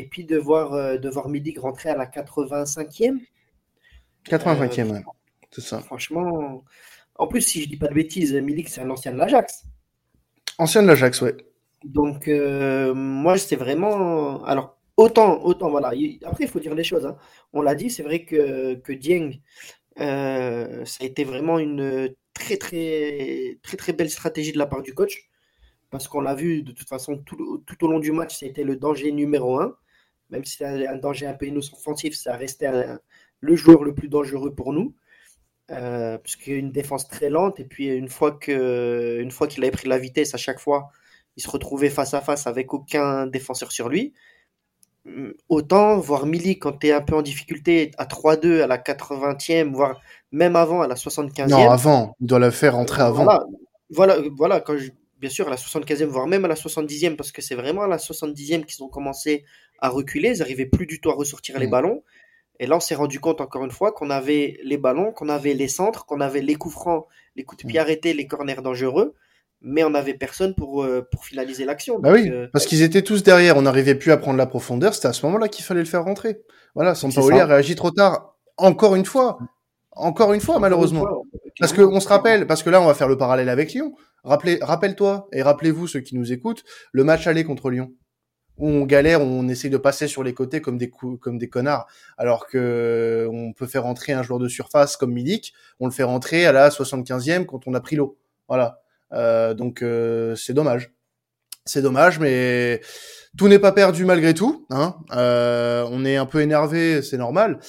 [0.00, 3.18] et puis de voir, euh, de voir Milik rentrer à la 85e.
[4.24, 5.00] 85e, euh,
[5.50, 5.80] c'est ça.
[5.80, 6.64] Franchement,
[7.16, 9.64] en plus, si je dis pas de bêtises, Milik, c'est un ancien de l'Ajax.
[10.56, 11.36] Ancien de l'Ajax, ouais.
[11.84, 14.42] Donc, euh, moi, c'est vraiment.
[14.44, 15.92] Alors, autant, autant, voilà.
[16.24, 17.04] Après, il faut dire les choses.
[17.04, 17.16] Hein.
[17.52, 19.38] On l'a dit, c'est vrai que, que Dieng,
[19.96, 24.94] ça a été vraiment une très, très, très, très belle stratégie de la part du
[24.94, 25.30] coach
[25.90, 28.76] parce qu'on l'a vu de toute façon tout, tout, au long du match, c'était le
[28.76, 29.76] danger numéro un.
[30.30, 32.70] Même si c'était un danger un peu inoffensif, ça restait
[33.40, 34.94] le joueur le plus dangereux pour nous.
[35.70, 39.46] Euh, puisqu'il y a une défense très lente, et puis une fois que, une fois
[39.46, 40.90] qu'il avait pris la vitesse à chaque fois,
[41.36, 44.12] il se retrouvait face à face avec aucun défenseur sur lui.
[45.48, 49.72] Autant voir Mili quand tu es un peu en difficulté à 3-2 à la 80e,
[49.72, 50.00] voire
[50.32, 51.48] même avant à la 75e.
[51.48, 53.24] Non, avant, il doit la faire rentrer avant.
[53.24, 53.46] Voilà,
[53.90, 54.90] voilà, voilà quand je,
[55.20, 57.88] bien sûr à la 75e, voire même à la 70e, parce que c'est vraiment à
[57.88, 59.44] la 70e qu'ils ont commencé
[59.80, 61.70] à reculer, ils n'arrivaient plus du tout à ressortir les Mm.
[61.70, 62.02] ballons.
[62.58, 65.54] Et là, on s'est rendu compte encore une fois qu'on avait les ballons, qu'on avait
[65.54, 67.82] les centres, qu'on avait les coups francs, les coups de pied Mm.
[67.82, 69.14] arrêtés, les corners dangereux,
[69.62, 71.98] mais on n'avait personne pour, euh, pour finaliser l'action.
[71.98, 74.94] Bah oui, euh, parce qu'ils étaient tous derrière, on n'arrivait plus à prendre la profondeur,
[74.94, 76.40] c'était à ce moment-là qu'il fallait le faire rentrer.
[76.74, 78.36] Voilà, Sampaoli a réagi trop tard.
[78.58, 79.38] Encore une fois.
[79.92, 81.00] Encore une fois, malheureusement.
[81.00, 81.22] une fois,
[81.58, 83.94] Parce que on se rappelle, parce que là, on va faire le parallèle avec Lyon.
[84.22, 86.62] Rappelez, rappelle-toi et rappelez-vous ceux qui nous écoutent,
[86.92, 87.92] le match aller contre Lyon,
[88.60, 91.86] où on galère, on essaye de passer sur les côtés comme des comme des connards,
[92.18, 96.02] alors que on peut faire rentrer un joueur de surface comme Milik, on le fait
[96.04, 98.18] rentrer à la 75e quand on a pris l'eau.
[98.48, 98.80] Voilà.
[99.12, 100.92] Euh, donc euh, c'est dommage.
[101.66, 102.80] C'est dommage, mais
[103.36, 104.66] tout n'est pas perdu malgré tout.
[104.70, 104.96] Hein.
[105.12, 107.60] Euh, on est un peu énervé, c'est normal,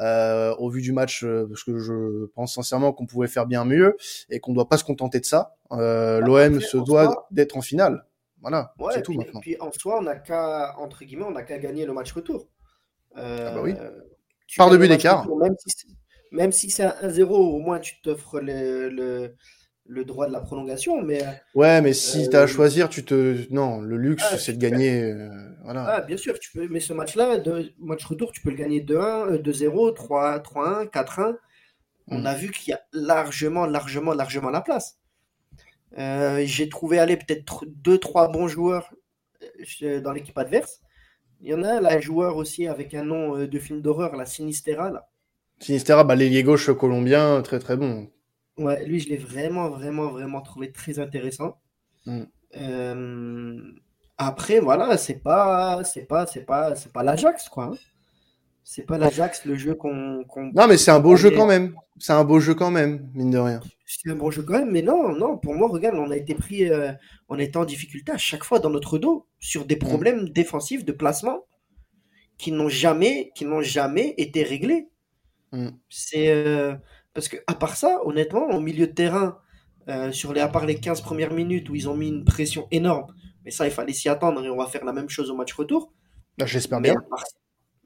[0.00, 3.64] euh, au vu du match, euh, parce que je pense sincèrement qu'on pouvait faire bien
[3.64, 3.96] mieux
[4.30, 5.56] et qu'on doit pas se contenter de ça.
[5.72, 8.04] Euh, Bah, L'OM se doit d'être en finale.
[8.40, 9.40] Voilà, Ouais, c'est tout puis, maintenant.
[9.40, 12.48] puis en soi, on n'a qu'à, entre guillemets, on n'a qu'à gagner le match retour.
[13.16, 13.74] Euh, Ah bah oui.
[14.46, 15.28] tu Par deux buts d'écart.
[15.36, 15.88] Même si, c'est-
[16.32, 19.34] même si c'est un 1-0, au moins tu t'offres le, le,
[19.86, 21.02] le droit de la prolongation.
[21.02, 21.20] Mais
[21.54, 24.58] Ouais, mais si Euh, t'as à choisir, tu te, non, le luxe, Ah, c'est de
[24.58, 25.02] gagner.
[25.02, 25.28] euh,
[25.64, 25.84] voilà.
[25.96, 27.38] ah, bien sûr, tu peux, mais ce match-là,
[27.78, 31.36] match retour, tu peux le gagner 2-1, euh, 2-0, 3 3-1, 4-1.
[32.06, 32.26] On Mm.
[32.26, 34.98] a vu qu'il y a largement, largement, largement la place.
[35.98, 38.92] Euh, J'ai trouvé aller peut-être 2-3 bons joueurs
[39.82, 40.80] euh, dans l'équipe adverse.
[41.40, 43.80] Il y en a un, là, un joueur aussi avec un nom euh, de film
[43.80, 44.90] d'horreur, la Sinistera.
[44.90, 45.08] Là.
[45.58, 48.08] Sinistera, bah, l'ailier gauche colombien, très très bon.
[48.58, 51.58] Ouais, lui, je l'ai vraiment, vraiment, vraiment trouvé très intéressant.
[52.06, 52.22] Mm.
[52.56, 53.58] Euh,
[54.18, 57.72] après, voilà, c'est pas, c'est pas, c'est pas, c'est pas l'Ajax, quoi.
[58.62, 61.74] C'est pas l'Ajax, le jeu qu'on, Non, mais c'est un beau jeu quand même.
[61.98, 63.60] C'est un beau jeu quand même, mine de rien.
[63.84, 66.34] C'est un bon jeu quand même, mais non, non, pour moi, regarde, on a été
[66.34, 66.92] pris, euh,
[67.28, 70.92] on était en difficulté à chaque fois dans notre dos sur des problèmes défensifs de
[70.92, 71.44] placement
[72.38, 74.88] qui n'ont jamais, qui n'ont jamais été réglés.
[75.52, 75.68] Mm.
[75.88, 76.74] C'est euh,
[77.12, 79.38] parce que à part ça, honnêtement, au milieu de terrain,
[79.88, 82.68] euh, sur les, à part les 15 premières minutes où ils ont mis une pression
[82.70, 83.12] énorme,
[83.44, 85.52] mais ça, il fallait s'y attendre et on va faire la même chose au match
[85.52, 85.92] retour.
[86.38, 86.94] Bah, J'espère bien.
[86.94, 87.24] à part,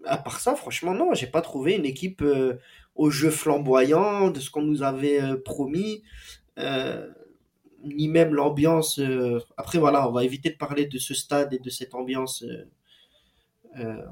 [0.06, 2.54] à part ça, franchement, non, j'ai pas trouvé une équipe euh,
[2.94, 6.02] au jeu flamboyant de ce qu'on nous avait euh, promis,
[6.58, 7.08] euh,
[7.84, 9.00] ni même l'ambiance.
[9.56, 12.44] Après, voilà, on va éviter de parler de ce stade et de cette ambiance.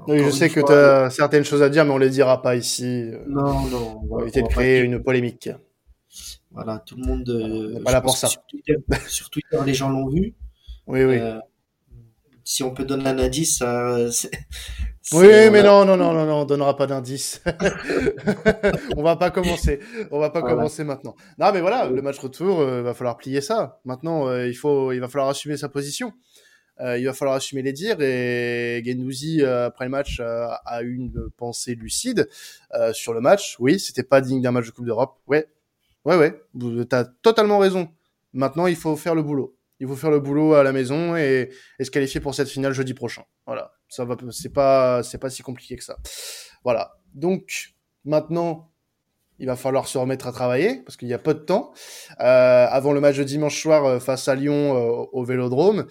[0.07, 2.55] Oui, je sais que tu as certaines choses à dire, mais on les dira pas
[2.55, 3.11] ici.
[3.27, 5.49] Non, non, on va- éviter on de va créer une polémique.
[6.51, 7.81] Voilà, tout le monde.
[7.83, 8.27] pas là pour ça.
[8.27, 8.75] Sur Twitter,
[9.07, 10.35] sur Twitter, les gens l'ont vu.
[10.85, 11.17] Oui, oui.
[12.43, 13.97] Si on peut donner un indice, ça,
[15.11, 17.41] Oui, mais non, non, non, non, non, on donnera pas d'indice.
[18.95, 19.79] on va pas commencer.
[20.11, 20.55] On va pas Voilà.
[20.55, 21.15] commencer maintenant.
[21.37, 23.79] Non, mais voilà, le match retour, euh, va falloir plier ça.
[23.85, 26.13] Maintenant, euh, il faut, il va falloir assumer sa position.
[26.79, 30.95] Euh, il va falloir assumer les dires et Gendouzi euh, après le match a eu
[30.95, 32.29] une pensée lucide
[32.93, 33.57] sur le match.
[33.59, 35.17] Oui, c'était pas digne d'un match de Coupe d'Europe.
[35.27, 35.47] Ouais,
[36.05, 36.41] ouais, ouais.
[36.53, 37.89] Vous- T'as totalement raison.
[38.33, 39.55] Maintenant, il faut faire le boulot.
[39.79, 42.73] Il faut faire le boulot à la maison et, et se qualifier pour cette finale
[42.73, 43.23] jeudi prochain.
[43.45, 45.97] Voilà, ça va, c'est pas, c'est pas si compliqué que ça.
[46.63, 46.93] Voilà.
[47.13, 47.73] Donc
[48.05, 48.69] maintenant,
[49.39, 51.73] il va falloir se remettre à travailler parce qu'il y a peu de temps
[52.19, 55.85] euh, avant le match de dimanche soir euh, face à Lyon euh, au Vélodrome,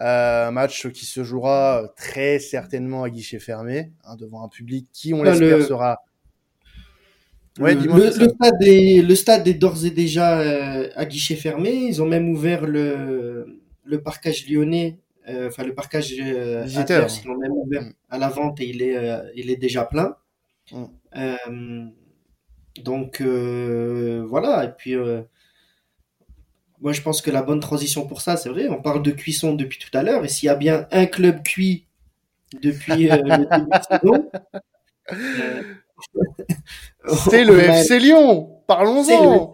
[0.00, 4.48] euh, un match qui se jouera euh, très certainement à guichet fermé hein, devant un
[4.48, 5.98] public qui, on l'espère, le- sera.
[7.58, 11.70] Ouais, le, stade est, le stade est d'ores et déjà euh, à guichet fermé.
[11.72, 15.07] Ils ont même ouvert le, le parcage lyonnais, euh,
[15.48, 16.96] enfin le parcage euh, Visiteur.
[17.04, 17.92] adverse, ils l'ont même ouvert Mm.
[18.10, 20.16] à la vente et il est, euh, il est déjà plein.
[20.72, 20.84] Mm.
[21.16, 21.86] Euh,
[22.82, 25.22] donc euh, voilà, et puis euh,
[26.80, 29.54] moi je pense que la bonne transition pour ça, c'est vrai, on parle de cuisson
[29.54, 31.86] depuis tout à l'heure, et s'il y a bien un club cuit
[32.62, 34.30] depuis euh, le début de saison,
[35.12, 35.62] euh,
[37.30, 38.54] C'est le a- FC Lyon.
[38.66, 39.50] Parlons-en.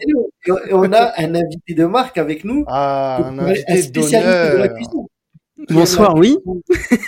[0.46, 4.58] et on a un invité de marque avec nous, Ah, un un invité spécialiste de
[4.58, 5.08] la cuisson.
[5.70, 6.36] Bonsoir, oui.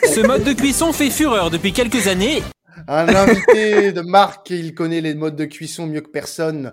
[0.04, 2.42] Ce mode de cuisson fait fureur depuis quelques années.
[2.88, 6.72] Un invité de marque, il connaît les modes de cuisson mieux que personne.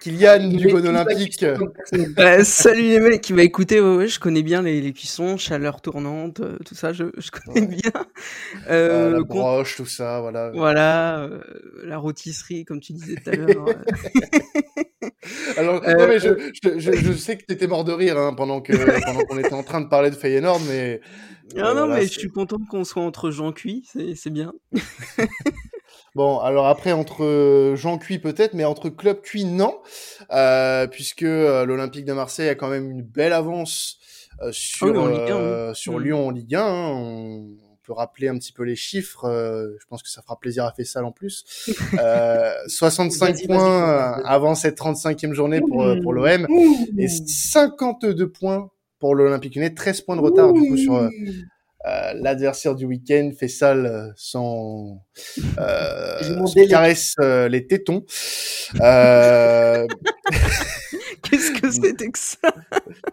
[0.00, 1.44] Kylian du la Olympique.
[1.44, 5.80] Euh, salut les mecs, bah écoutez, ouais, ouais, je connais bien les, les cuissons, chaleur
[5.80, 7.92] tournante, euh, tout ça, je, je connais bien.
[8.68, 10.50] Euh, Euh, la broche, tout ça, voilà.
[10.54, 11.40] Voilà, euh,
[11.84, 13.68] la rôtisserie, comme tu disais tout à l'heure.
[13.68, 13.74] euh.
[15.56, 18.34] Alors, Euh, non, mais je, je, je, je sais que t'étais mort de rire hein,
[18.34, 18.72] pendant que
[19.04, 21.00] pendant qu'on était en train de parler de Feyenoord, mais
[21.56, 24.52] Ah euh, non, voilà, mais je suis content qu'on soit entre gens cuits, c'est bien.
[26.14, 26.38] bon.
[26.38, 29.76] Alors après, entre euh, Jean Cuit peut-être, mais entre club Cuit non,
[30.32, 33.98] euh, puisque euh, l'Olympique de Marseille a quand même une belle avance
[34.42, 36.02] euh, sur Ah oui, euh, sur Mm.
[36.02, 36.60] Lyon en Ligue 1.
[36.64, 36.88] hein.
[36.94, 39.24] on, on peut rappeler un petit peu les chiffres.
[39.24, 41.44] euh, je pense que ça fera plaisir à Fessal en plus.
[41.98, 46.46] Euh, 65 Vas-y, vas-y, points avant cette 35e journée pour, euh, pour l'OM
[46.98, 48.70] et 52 points
[49.02, 49.74] pour l'Olympique Lyonnais.
[49.74, 51.08] 13 points de retard du coup sur euh,
[51.86, 53.32] euh, l'adversaire du week-end.
[53.38, 55.02] Fessal euh, sans
[55.58, 56.68] euh, J'ai mon se délai.
[56.68, 58.04] caresse euh, les tétons.
[58.80, 59.86] Euh,
[61.22, 62.38] Qu'est-ce que c'était que ça?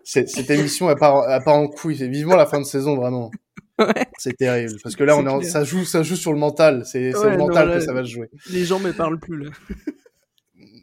[0.04, 1.97] C'est- cette émission elle part, elle part en couille.
[1.97, 3.32] C'est vivement la fin de saison vraiment.
[3.80, 3.88] Ouais.
[4.17, 6.84] C'est terrible parce que là on est en- ça joue ça joue sur le mental.
[6.86, 8.30] C'est Ouais, le non, mental là- que ça va se jouer.
[8.52, 9.49] Les gens me parlent plus là.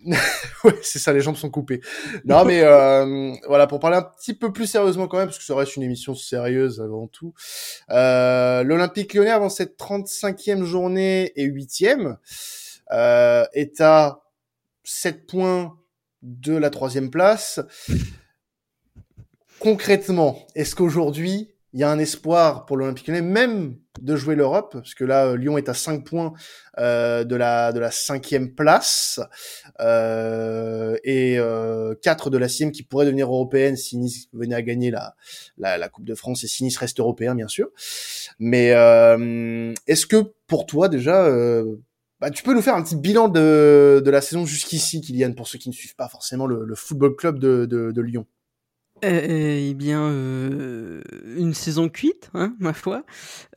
[0.65, 1.81] Ouais, c'est ça, les jambes sont coupées.
[2.25, 5.45] Non, mais euh, voilà, pour parler un petit peu plus sérieusement quand même, parce que
[5.45, 7.35] ça reste une émission sérieuse avant tout.
[7.91, 12.17] Euh, L'Olympique lyonnais, avant cette 35e journée et 8e,
[12.93, 14.23] euh, est à
[14.85, 15.79] 7 points
[16.23, 17.61] de la troisième place.
[19.61, 24.73] Concrètement, est-ce qu'aujourd'hui, il y a un espoir pour l'Olympique lyonnais, même de jouer l'Europe,
[24.73, 26.33] parce que là, euh, Lyon est à 5 points
[26.79, 29.21] euh, de la de la cinquième place
[29.81, 34.63] euh, et euh, 4 de la sixième qui pourrait devenir européenne si Nice venait à
[34.63, 37.69] gagner la, Coupe de France et si Nice reste européen, bien sûr.
[38.39, 38.69] Mais
[39.87, 41.31] est-ce que pour toi, déjà,
[42.23, 45.59] bah, tu peux nous faire un petit bilan de, la saison jusqu'ici, Kylian, pour ceux
[45.59, 48.25] qui ne suivent pas forcément le, football club de Lyon?
[49.03, 51.03] Eh, eh bien, euh,
[51.37, 53.05] une saison cuite, hein, ma foi.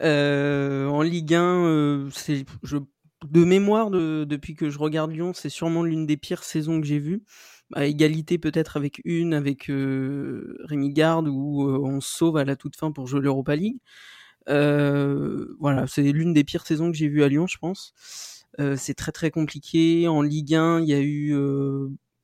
[0.02, 2.78] Euh, en Ligue 1, euh, c'est, je,
[3.26, 6.88] de mémoire, de, depuis que je regarde Lyon, c'est sûrement l'une des pires saisons que
[6.88, 7.24] j'ai vues.
[7.74, 12.56] À égalité peut-être avec une, avec euh, Rémi Garde, où euh, on sauve à la
[12.58, 13.80] toute fin pour jouer l'Europa League.
[14.50, 17.94] Euh, voilà, c'est l'une des pires saisons que j'ai vues à Lyon, je pense.
[18.78, 20.08] C'est très très compliqué.
[20.10, 21.34] En Ligue 1, il y a eu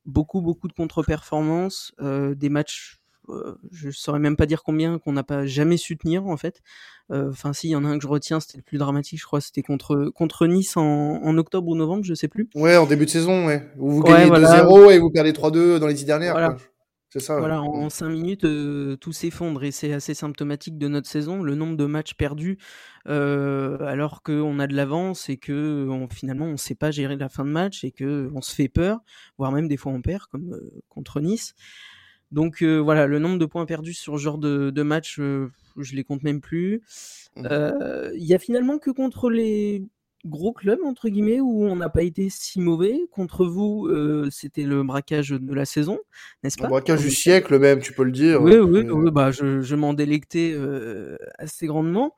[0.04, 3.00] beaucoup beaucoup de contre-performances, des matchs,
[3.72, 6.60] je saurais même pas dire combien qu'on n'a pas jamais su tenir en fait.
[7.10, 9.20] Euh, Enfin si, il y en a un que je retiens, c'était le plus dramatique,
[9.20, 10.82] je crois, c'était contre contre Nice en,
[11.22, 12.48] en octobre ou novembre, je sais plus.
[12.54, 13.68] Ouais, en début de saison, ouais.
[13.78, 14.64] Où vous Ouais, gagnez voilà.
[14.64, 16.32] 2-0 et vous perdez 3-2 dans les 10 dernières.
[16.32, 16.50] Voilà.
[16.50, 16.58] quoi.
[17.18, 17.40] Ça.
[17.40, 17.50] ouais.
[17.50, 21.42] En 5 minutes, euh, tout s'effondre et c'est assez symptomatique de notre saison.
[21.42, 22.58] Le nombre de matchs perdus
[23.08, 27.16] euh, alors qu'on a de l'avance et que on, finalement on ne sait pas gérer
[27.16, 28.98] la fin de match et que on se fait peur,
[29.38, 31.54] voire même des fois on perd comme euh, contre Nice.
[32.36, 35.48] Donc euh, voilà, le nombre de points perdus sur ce genre de, de match, euh,
[35.78, 36.82] je les compte même plus.
[37.36, 37.48] Mhm.
[37.50, 39.82] Euh, Il y a finalement que contre les
[40.26, 43.00] gros clubs entre guillemets où on n'a pas été si mauvais.
[43.10, 45.98] Contre vous, euh, c'était le braquage de la saison,
[46.44, 48.42] n'est-ce Le pas braquage du siècle même, tu peux le dire.
[48.42, 52.14] oui, oui, Euh, oui, bah, je, je m'en délectais euh, assez grandement.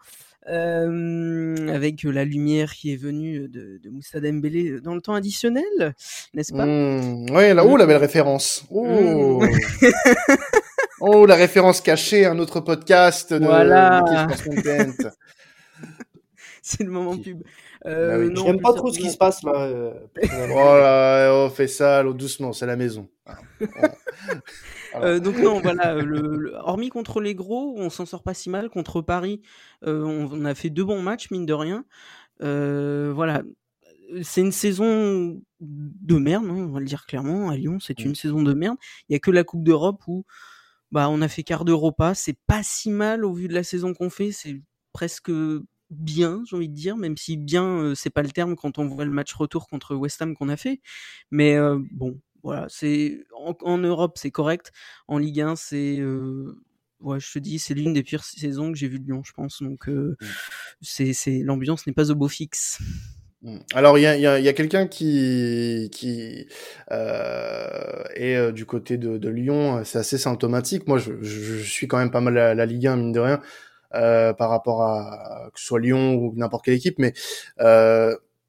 [0.46, 5.94] Euh, avec la lumière qui est venue de, de Moussa Dembélé dans le temps additionnel,
[6.32, 6.64] n'est-ce pas?
[6.64, 8.64] Mmh, ouais, là, oh, la belle référence.
[8.70, 9.42] Oh.
[11.00, 14.02] oh, la référence cachée, un autre podcast de Voilà.
[14.02, 15.10] de.
[16.62, 17.42] C'est le moment pub.
[17.86, 18.32] Euh, Bah oui.
[18.32, 19.52] non, J'aime pas trop ce qui se passe là.
[19.54, 23.08] euh, oh là, oh, fais ça, l'eau doucement, c'est la maison.
[25.02, 28.50] Euh, donc non, voilà, le, le- hormis contre les gros, on s'en sort pas si
[28.50, 28.68] mal.
[28.70, 29.42] Contre Paris,
[29.84, 31.84] euh, on, on a fait deux bons matchs, mine de rien.
[32.42, 33.42] Euh, voilà,
[34.22, 37.50] c'est une saison de merde, hein, on va le dire clairement.
[37.50, 38.14] À Lyon, c'est une Mm.
[38.16, 38.76] saison de merde.
[39.08, 40.24] Il y a que la Coupe d'Europe où
[40.92, 42.14] bah on a fait quart d'Europa.
[42.14, 44.32] C'est pas si mal au vu de la saison qu'on fait.
[44.32, 45.30] C'est presque
[45.90, 48.86] bien, j'ai envie de dire, même si bien euh, c'est pas le terme quand on
[48.86, 50.80] voit le match retour contre West Ham qu'on a fait.
[51.30, 54.72] Mais euh, bon, voilà, c'est en, en Europe c'est correct.
[55.08, 56.56] En Ligue 1, c'est euh,
[57.00, 59.32] ouais, je te dis, c'est l'une des pires saisons que j'ai vues de Lyon, je
[59.32, 59.62] pense.
[59.62, 60.26] Donc euh, Mm.
[60.82, 62.78] c'est c'est l'ambiance n'est pas au beau fixe.
[63.42, 63.58] Mm.
[63.74, 66.46] Alors, il y a, il y a, il y a quelqu'un qui, qui
[66.90, 70.86] euh, est euh, du côté de, de Lyon, c'est assez symptomatique.
[70.88, 73.20] Moi, je, je, je suis quand même pas mal la, la Ligue 1, mine de
[73.20, 73.40] rien,
[73.94, 77.14] euh, par rapport à que ce soit Lyon ou n'importe quelle équipe, mais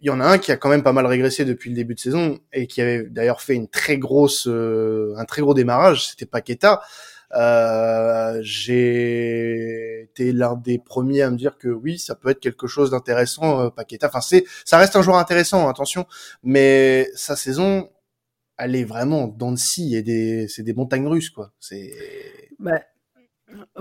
[0.01, 1.93] il y en a un qui a quand même pas mal régressé depuis le début
[1.93, 6.07] de saison et qui avait d'ailleurs fait une très grosse, euh, un très gros démarrage.
[6.07, 6.81] C'était Paqueta.
[7.35, 12.65] Euh, j'ai été l'un des premiers à me dire que oui, ça peut être quelque
[12.65, 14.07] chose d'intéressant, euh, Paqueta.
[14.07, 16.05] Enfin, c'est, ça reste un joueur intéressant, hein, attention,
[16.43, 17.89] mais sa saison,
[18.57, 21.51] elle est vraiment dans le scie et des, c'est des montagnes russes, quoi.
[21.59, 21.93] C'est,
[22.57, 22.81] Bah,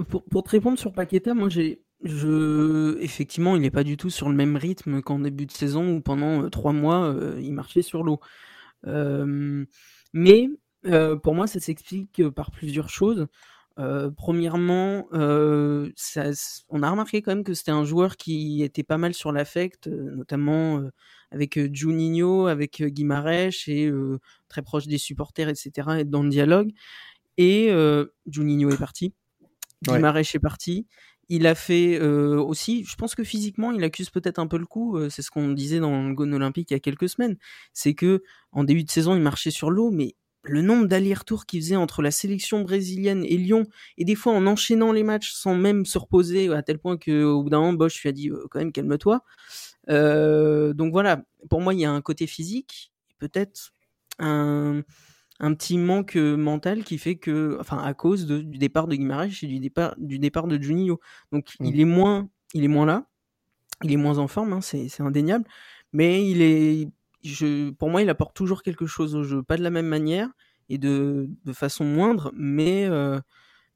[0.09, 4.11] pour, pour te répondre sur Paqueta, moi j'ai, je, effectivement, il n'est pas du tout
[4.11, 7.53] sur le même rythme qu'en début de saison où pendant euh, trois mois euh, il
[7.53, 8.21] marchait sur l'eau.
[10.13, 10.49] Mais
[10.87, 13.27] euh, pour moi, ça s'explique par plusieurs choses.
[13.79, 16.25] Euh, premièrement, euh, ça,
[16.69, 19.87] on a remarqué quand même que c'était un joueur qui était pas mal sur l'affect,
[19.87, 20.83] euh, notamment
[21.31, 23.91] avec Juninho, avec Guimarães et
[24.49, 25.99] très proche des supporters, etc.
[26.01, 26.71] et dans le dialogue.
[27.37, 27.71] Et
[28.27, 29.13] Juninho est parti,
[29.87, 29.95] Ouais.
[29.95, 30.87] Guimarães est parti.
[31.29, 34.67] Il a fait euh, aussi, je pense que physiquement, il accuse peut-être un peu le
[34.67, 34.97] coup.
[34.97, 37.37] euh, c'est ce qu'on disait dans le Gone Olympique il y a quelques semaines.
[37.73, 41.61] C'est que en début de saison, il marchait sur l'eau, mais le nombre d'allers-retours qu'il
[41.61, 43.67] faisait entre la sélection brésilienne et Lyon,
[43.99, 47.43] et des fois en enchaînant les matchs sans même se reposer, à tel point qu'au
[47.43, 49.23] bout d'un moment, Bosch lui a dit euh, quand même calme-toi.
[49.89, 53.73] Donc voilà, pour moi, il y a un côté physique, peut-être
[54.19, 54.83] un,
[55.41, 58.97] un petit manque euh, mental qui fait que, enfin, à cause de- du départ de
[58.97, 61.01] Guimarães et du départ, du départ de Juninho.
[61.33, 61.67] Donc Mm.
[61.67, 63.07] il est moins, il est moins là,
[63.85, 65.45] il est moins en forme, hein, c'est c'est indéniable,
[65.93, 66.89] mais il est,
[67.25, 70.29] je, pour moi, il apporte toujours quelque chose au jeu, pas de la même manière
[70.69, 73.21] et de, de façon moindre, mais euh,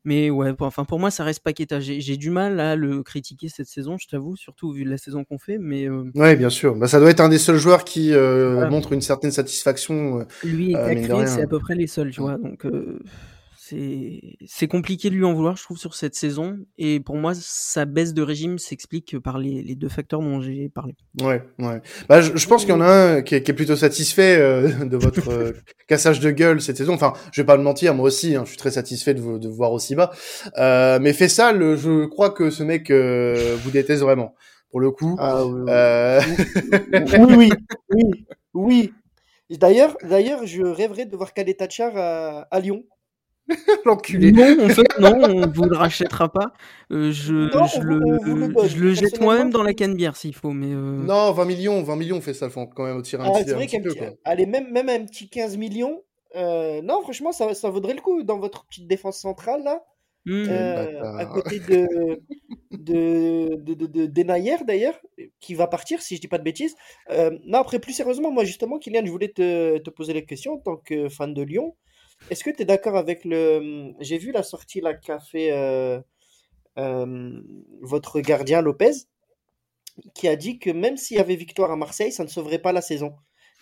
[0.04, 1.80] mais ouais, pour- enfin pour moi ça reste Paqueta.
[1.80, 5.24] J'ai j'ai du mal à le critiquer cette saison, je t'avoue, surtout vu la saison
[5.24, 6.74] qu'on fait, mais euh, Ouais, bien sûr.
[6.74, 8.70] Bah, ça doit être un des seuls joueurs qui euh, Voilà.
[8.70, 10.20] montre une certaine satisfaction.
[10.20, 12.36] euh, lui et Euh, c'est à peu près les seuls, tu vois.
[12.38, 12.98] Donc euh,
[14.46, 16.58] c'est compliqué de lui en vouloir, je trouve, sur cette saison.
[16.78, 20.68] Et pour moi, sa baisse de régime s'explique par les, les deux facteurs dont j'ai
[20.68, 20.94] parlé.
[21.20, 21.80] Ouais, ouais.
[22.08, 24.36] Bah, je, je pense qu'il y en a un qui est, qui est plutôt satisfait
[24.38, 25.52] euh, de votre euh,
[25.88, 26.94] cassage de gueule cette saison.
[26.94, 29.38] Enfin, je vais pas le mentir, moi aussi, hein, je suis très satisfait de vous,
[29.38, 30.10] de vous voir aussi bas.
[30.58, 34.34] Euh, mais Fessal, je crois que ce mec euh, vous déteste vraiment.
[34.70, 35.16] Pour le coup.
[35.18, 35.70] Ah, oui, oui.
[35.70, 36.20] Euh...
[37.18, 37.50] oui, oui,
[37.90, 38.92] oui, oui.
[39.50, 42.84] Et D'ailleurs, d'ailleurs, je rêverais de voir Khaled Tachar à, à Lyon.
[43.84, 44.32] L'enculé.
[44.32, 46.52] Non, en fait, non, on vous le rachètera pas.
[46.92, 47.98] Euh, je, Non, je on le,
[48.48, 51.44] le je le jette moi-même dans la canne bière s'il faut, mais euh, Non, 20
[51.44, 53.90] millions, 20 millions Fessal, faut quand même tirer un Ah, petit, un vrai petit peu.
[53.90, 54.10] petit, Quoi.
[54.24, 56.02] allez, même, même un petit 15 millions.
[56.36, 59.82] euh, non, franchement, ça, ça vaudrait le coup dans votre petite défense centrale là,
[60.44, 61.16] bâtard.
[61.18, 62.20] à côté de
[62.70, 64.98] de de, de, de Denayer, d'ailleurs,
[65.40, 66.74] qui va partir si je dis pas de bêtises.
[67.10, 70.54] Euh, non, après plus sérieusement, moi justement, Kylian, je voulais te, te poser la question
[70.54, 71.76] en tant que fan de Lyon.
[72.30, 76.00] Est-ce que tu es d'accord avec le J'ai vu la sortie là qu'a fait euh,
[76.78, 77.42] euh,
[77.80, 78.92] votre gardien Lopez,
[80.14, 82.72] qui a dit que même s'il y avait victoire à Marseille, ça ne sauverait pas
[82.72, 83.14] la saison.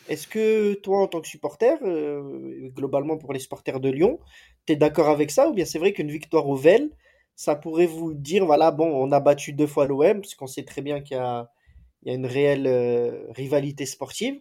[0.08, 4.18] Est-ce que toi, en tant que supporter, euh, globalement pour les supporters de Lyon,
[4.66, 5.48] tu es d'accord avec ça?
[5.48, 6.90] Ou bien c'est vrai qu'une victoire au Vel,
[7.36, 10.64] ça pourrait vous dire, voilà, bon, on a battu deux fois l'OM, parce qu'on sait
[10.64, 14.40] très bien qu'il y y a une réelle euh, rivalité sportive.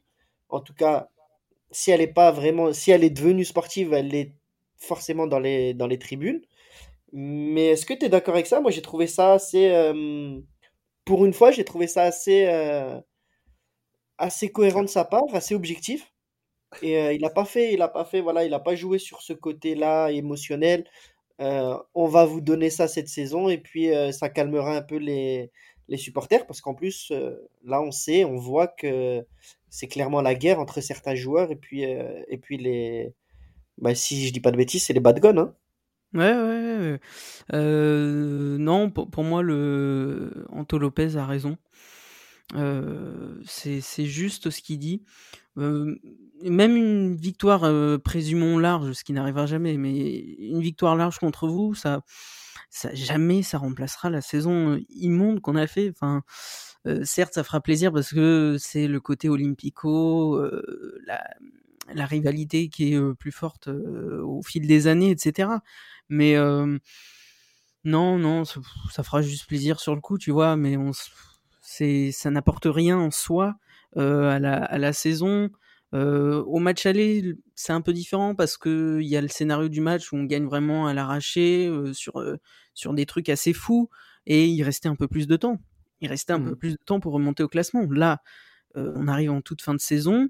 [0.49, 1.10] En tout cas,
[1.71, 4.34] si elle est pas vraiment, si elle est devenue sportive, elle est
[4.77, 6.41] forcément dans les, dans les tribunes.
[7.13, 8.62] Mais est-ce que tu es d'accord avec ça?
[8.62, 9.69] Moi, j'ai trouvé ça assez.
[9.71, 10.39] euh,
[11.05, 12.99] pour une fois, j'ai trouvé ça assez, euh,
[14.17, 16.13] assez cohérent de sa part, assez objectif.
[16.84, 18.99] Et euh, il n'a pas fait, il a pas fait, voilà, il n'a pas joué
[18.99, 20.86] sur ce côté-là émotionnel.
[21.39, 25.51] On va vous donner ça cette saison et puis ça calmera un peu les,
[25.89, 29.25] les supporters parce qu'en plus, euh, là, on sait, on voit que
[29.69, 33.13] c'est clairement la guerre entre certains joueurs et puis, euh, et puis les.
[33.78, 35.38] Bah, si je dis pas de bêtises, c'est les bad guns.
[35.38, 35.54] Hein.
[36.13, 36.99] Ouais, ouais.
[37.54, 41.58] Euh, non, pour, pour moi, le Anto Lopez a raison.
[42.56, 45.04] Euh, c'est juste ce qu'il dit.
[45.56, 47.69] Même une victoire,
[48.02, 52.02] présumons large, ce qui n'arrivera jamais, mais une victoire large contre vous, ça,
[52.69, 55.89] ça jamais ça remplacera la saison immonde qu'on a fait.
[55.89, 56.23] Enfin,
[56.88, 61.23] euh, certes, ça fera plaisir parce que c'est le côté olympico, euh, la,
[61.93, 65.49] la rivalité qui est plus forte au fil des années, etc.
[66.10, 66.36] Mais
[67.84, 70.91] non, non, ça, fera juste plaisir sur le coup, tu vois, mais on,
[71.62, 73.55] ça n'apporte rien en soi
[73.95, 75.49] à, à la saison.
[75.95, 79.69] Euh, au match aller, c'est un peu différent parce que il y a le scénario
[79.69, 82.38] du match où on gagne vraiment à l'arraché euh, sur euh,
[82.75, 83.89] sur des trucs assez fous
[84.28, 85.58] et il restait un peu plus de temps.
[86.02, 87.86] Il restait un peu plus de temps pour remonter au classement.
[87.89, 88.21] Là,
[88.75, 90.30] on arrive en toute fin de saison.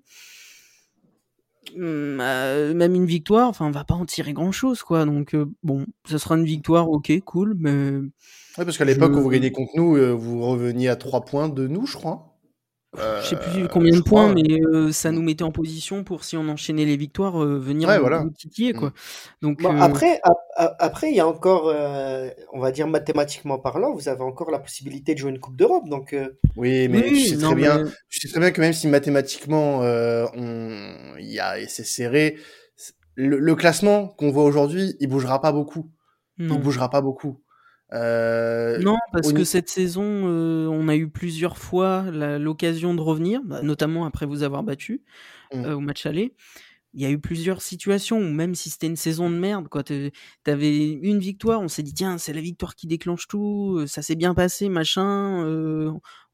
[1.76, 5.06] Hum, euh, même une victoire, enfin, on va pas en tirer grand chose, quoi.
[5.06, 8.00] Donc, bon, ce sera une victoire, ok, cool, mais
[8.58, 11.50] Ouais, parce qu'à l'époque Je- où vous gagnez contre nous, vous reveniez à 3 points
[11.50, 12.29] de nous, je crois.
[12.98, 15.52] Je sais plus Euh, combien de je crois, points, mais euh, ça nous mettait en
[15.52, 18.24] position pour, si on enchaînait les victoires, euh, venir Ouais, nous, voilà.
[18.24, 18.94] nous titiller, quoi.
[19.42, 22.88] Donc, Bon, euh, après, ap- ap- après, il y a encore, euh, on va dire
[22.88, 25.88] mathématiquement parlant, vous avez encore la possibilité de jouer une Coupe d'Europe.
[25.88, 28.52] Donc, euh, Oui, mais oui, tu sais non, très bien, mais- tu sais très bien
[28.52, 32.38] que même si mathématiquement euh, on, il y a, et c'est serré,
[33.16, 35.92] le classement qu'on voit aujourd'hui, il bougera pas beaucoup.
[36.38, 36.56] non.
[36.56, 37.42] Il bougera pas beaucoup.
[37.94, 43.42] Euh, Non, parce que cette saison, euh, on a eu plusieurs fois l'occasion de revenir,
[43.44, 45.02] bah, notamment après vous avoir battu
[45.54, 45.66] Mm.
[45.66, 46.36] euh, au match aller.
[46.94, 49.84] Il y a eu plusieurs situations où même si c'était une saison de merde, quoi,
[50.44, 54.16] t'avais une victoire, on s'est dit tiens c'est la victoire qui déclenche tout, ça s'est
[54.16, 55.44] bien passé, machin,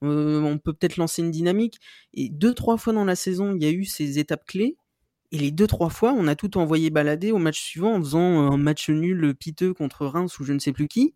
[0.01, 1.79] on peut peut-être lancer une dynamique.
[2.13, 4.77] Et deux trois fois dans la saison, il y a eu ces étapes clés
[5.31, 8.51] Et les deux, trois fois, on a tout envoyé balader au match suivant en faisant
[8.51, 11.15] un match nul piteux contre Reims ou je ne sais plus qui.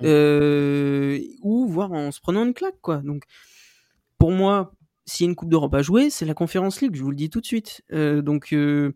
[0.00, 0.04] Mm.
[0.04, 2.98] Euh, ou voire en se prenant une claque, quoi.
[2.98, 3.24] Donc,
[4.18, 4.72] pour moi,
[5.06, 7.16] s'il y a une Coupe d'Europe à jouer, c'est la Conférence League, je vous le
[7.16, 7.82] dis tout de suite.
[7.92, 8.94] Euh, donc, euh,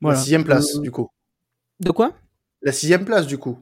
[0.00, 0.16] voilà.
[0.16, 1.08] La sixième place, Euh, du coup.
[1.80, 2.12] De quoi?
[2.62, 3.58] La sixième place, du coup.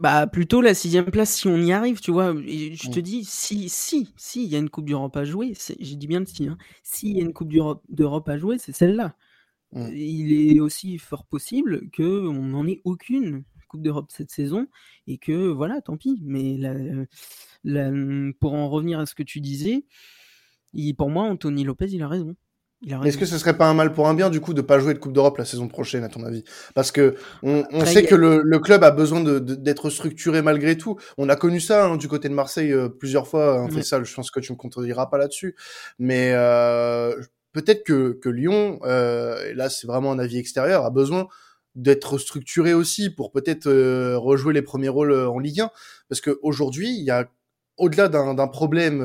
[0.00, 2.34] Bah plutôt la sixième place si on y arrive, tu vois.
[2.46, 3.02] Et je te Mm.
[3.02, 6.06] dis si si si il y a une Coupe d'Europe à jouer, c'est- j'ai dit
[6.06, 6.48] bien le si.
[6.48, 6.58] Hein.
[6.82, 9.14] S'il y a une Coupe d'Europe d'Europe à jouer, c'est celle-là.
[9.72, 9.88] Mm.
[9.94, 14.68] Il est aussi fort possible que on n'en ait aucune Coupe d'Europe cette saison
[15.08, 16.20] et que voilà, tant pis.
[16.24, 16.74] Mais la-
[17.64, 17.92] la-
[18.40, 19.86] pour en revenir à ce que tu disais,
[20.74, 22.36] il- pour moi, Anthony Lopez, il a raison.
[23.04, 24.92] Est-ce que ce serait pas un mal pour un bien, du coup, de pas jouer
[24.94, 26.42] de Coupe d'Europe la saison prochaine, à ton avis?
[26.74, 29.54] Parce que on, on Après, sait a- que le, le club a besoin de- de-
[29.54, 30.96] d'être structuré malgré tout.
[31.18, 33.58] On a connu ça hein, du côté de Marseille euh, plusieurs fois.
[33.60, 33.70] Hein, Ouais.
[33.70, 35.54] fait ça, je pense que tu me contrediras pas là-dessus.
[36.00, 37.14] Mais euh,
[37.52, 41.28] peut-être que, que Lyon, euh, et là c'est vraiment un avis extérieur, a besoin
[41.74, 45.70] d'être structuré aussi pour peut-être euh, rejouer les premiers rôles euh, en Ligue 1.
[46.08, 47.30] Parce qu'aujourd'hui, il y a
[47.78, 49.00] au-delà d'un d'un problème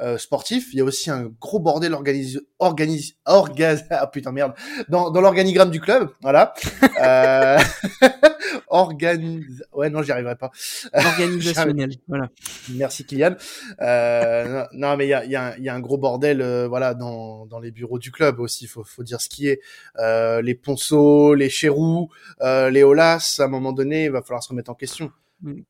[0.00, 4.32] euh, euh, sportif, il y a aussi un gros bordel organisé, organise, orga, ah putain
[4.32, 4.52] merde,
[4.88, 6.54] dans, dans l'organigramme du club, voilà.
[7.02, 7.58] euh,
[8.68, 10.50] organise, ouais non j'y arriverai pas.
[10.92, 12.28] Organisationnel, voilà.
[12.70, 13.36] Merci Kylian.
[13.80, 16.68] Euh, non, non, mais il y a, y, a, y a un gros bordel, euh,
[16.68, 18.66] voilà, dans, dans les bureaux du club aussi.
[18.66, 19.60] Faut, faut dire ce qui est.
[19.98, 22.10] Euh, les Ponceau, les Chérou,
[22.42, 23.36] euh, les Olas.
[23.38, 25.10] À un moment donné, il va falloir se remettre en question.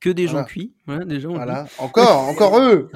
[0.00, 0.46] Que des gens Voilà.
[0.46, 1.04] cuits, voilà.
[1.28, 1.66] Voilà.
[1.78, 2.88] Encore, encore eux.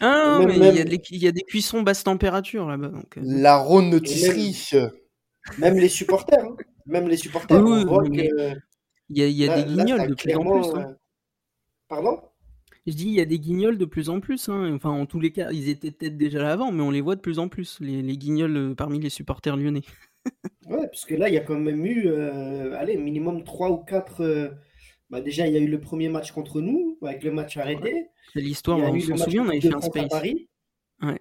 [0.00, 2.66] Ah, Même- mais il y, a même- des, il y a des cuissons basse température
[2.66, 2.88] là-bas.
[2.88, 4.70] Donc, euh, La Rhône Notisserie.
[5.58, 6.56] Même les supporters, hein.
[6.86, 7.62] même les supporters.
[7.62, 8.58] Oui, oui, on voit oui, mais que
[9.10, 10.68] il y a, il y a là- des guignols de plus en plus.
[10.74, 10.86] hein.
[10.90, 10.94] euh,
[11.88, 12.20] Pardon?
[12.86, 14.48] Je dis, il y a des guignols de plus en plus.
[14.48, 14.72] hein.
[14.74, 17.16] Enfin, en tous les cas, ils étaient peut-être déjà là avant, mais on les voit
[17.16, 19.82] de plus en plus, les, les guignols euh, parmi les supporters lyonnais.
[20.68, 23.78] Ouais, parce que là, il y a quand même eu, euh, allez, minimum 3 ou
[23.78, 24.22] 4.
[25.10, 28.08] Bah déjà, il y a eu le premier match contre nous, avec le match arrêté.
[28.32, 30.08] C'est l'histoire, on s'en souvient, on avait fait un space.
[30.08, 30.48] Paris.
[31.02, 31.18] Ouais.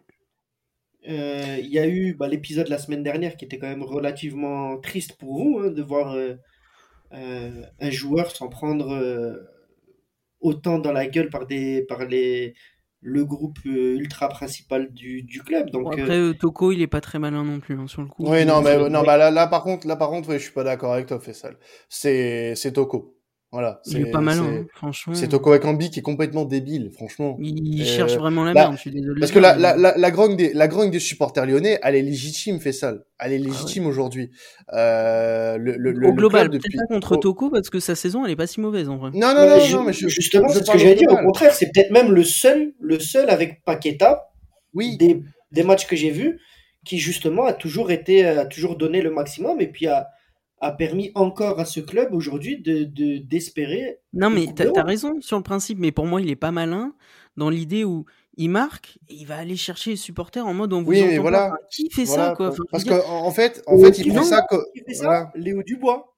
[1.07, 4.77] Euh, il y a eu bah, l'épisode la semaine dernière qui était quand même relativement
[4.79, 6.35] triste pour vous, hein, de voir euh,
[7.13, 9.37] euh, un joueur s'en prendre euh,
[10.41, 12.55] autant dans la gueule par, des, par les,
[12.99, 15.69] le groupe ultra principal du, du club.
[15.69, 18.25] Donc, après, euh, Toko, il est pas très malin non plus, hein, sur le coup.
[18.27, 20.53] Oui, non, mais non, bah là, là, par contre, là, par contre, ouais, je suis
[20.53, 21.57] pas d'accord avec toi, Fessal.
[21.87, 23.16] C'est, c'est Toko.
[23.51, 23.79] Voilà.
[23.85, 25.13] il est c'est- pas malin, c'est- hein, franchement.
[25.15, 27.37] C'est Toko Ekambi qui est complètement débile, franchement.
[27.39, 29.19] Il Euh, cherche vraiment la bah, merde, je suis désolé.
[29.21, 31.95] Parce que la, la, mais- la, la grogne des, la grogne des supporters lyonnais, elle
[31.95, 33.05] est légitime, Fessal.
[33.19, 34.31] Elle est légitime aujourd'hui.
[34.73, 36.77] Euh, le, le, le- Au le global, peut-être depuis...
[36.77, 37.15] pas contre.
[37.17, 39.11] Toko, parce que sa saison, elle est pas si mauvaise en vrai.
[39.13, 41.11] Non, non, mais non, ju- non, mais je, justement, je c'est ce que j'allais dire.
[41.11, 44.27] Au contraire, c'est peut-être même le seul, le seul avec Paqueta
[44.73, 45.21] Oui, des,
[45.53, 46.39] des matchs que j'ai vus
[46.85, 50.07] qui justement a toujours été, a toujours donné le maximum et puis a,
[50.59, 53.99] a permis encore à ce club aujourd'hui de, de- d'espérer.
[54.13, 54.85] Non, mais t'as d'Europe.
[54.85, 56.93] raison sur le principe, mais pour moi, il est pas malin
[57.35, 58.05] dans l'idée où
[58.37, 61.13] il marque et il va aller chercher les supporters en mode on vous Oui, mais
[61.13, 61.49] entend voilà.
[61.51, 61.57] pas.
[61.71, 62.49] Qui fait voilà, ça, quoi?
[62.49, 65.03] Enfin, parce qu'en en fait, en fait, il fait fait ça, co- Qui fait ça?
[65.05, 65.31] voilà.
[65.35, 66.13] Léo Dubois.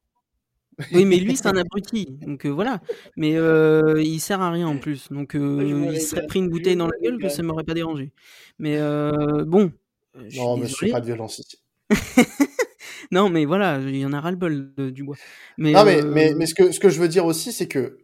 [0.93, 2.05] Oui, mais lui, c'est un abruti.
[2.21, 2.81] Donc euh, voilà.
[3.17, 5.09] Mais euh, il sert à rien en plus.
[5.11, 8.13] Donc euh, il serait pris une bouteille dans la gueule que ça m'aurait pas dérangé.
[8.59, 9.71] Mais bon.
[10.15, 11.59] euh, je suis Non, pas de violence ici.
[13.11, 15.15] Non, mais voilà, il y en a ras-le-bol du bois.
[15.57, 17.67] Mais, Non, mais, euh, mais, mais ce que, ce que je veux dire aussi, c'est
[17.67, 17.97] que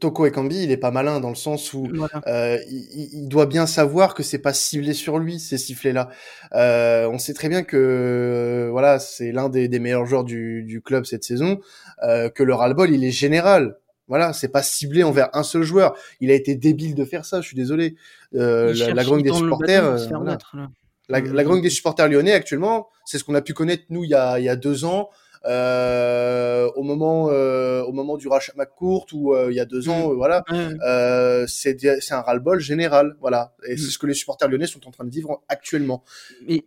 [0.00, 2.22] Toko Ekambi, il est pas malin dans le sens où voilà.
[2.26, 6.08] euh, il, doit bien savoir que c'est pas ciblé sur lui ces sifflets-là.
[6.54, 10.62] Euh, on sait très bien que euh, voilà, c'est l'un des, des meilleurs joueurs du,
[10.64, 11.60] du club cette saison,
[12.02, 13.76] euh, que le ras-le-bol il est général.
[14.08, 15.94] Voilà, c'est pas ciblé envers un seul joueur.
[16.20, 17.40] Il a été débile de faire ça.
[17.40, 17.94] Je suis désolé.
[18.34, 20.68] Euh, la, la il des supporters, bâton voilà.
[21.08, 24.04] La, Euh, la grogne des supporters lyonnais actuellement, c'est ce qu'on a pu connaître nous
[24.04, 25.10] il y a, il y a deux ans,
[25.44, 29.88] euh, au moment euh, au moment du rachat McCourt ou euh, il y a deux
[29.88, 30.44] ans, euh, voilà.
[30.50, 33.54] Euh, c'est c'est un ras-le-bol général, voilà.
[33.66, 33.78] Et Mm.
[33.78, 36.04] c'est ce que les supporters lyonnais sont en train de vivre actuellement.
[36.46, 36.64] Mais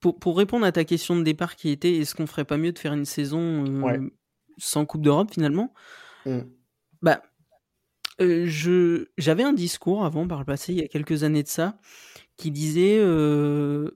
[0.00, 2.72] pour, pour répondre à ta question de départ qui était est-ce qu'on ferait pas mieux
[2.72, 3.98] de faire une saison Ouais.
[4.58, 5.74] sans Coupe d'Europe finalement?
[6.24, 6.40] Mm.
[7.02, 7.20] Bah,
[8.18, 11.76] je j'avais un discours avant par le passé, il y a quelques années de ça,
[12.36, 13.90] qui disait euh,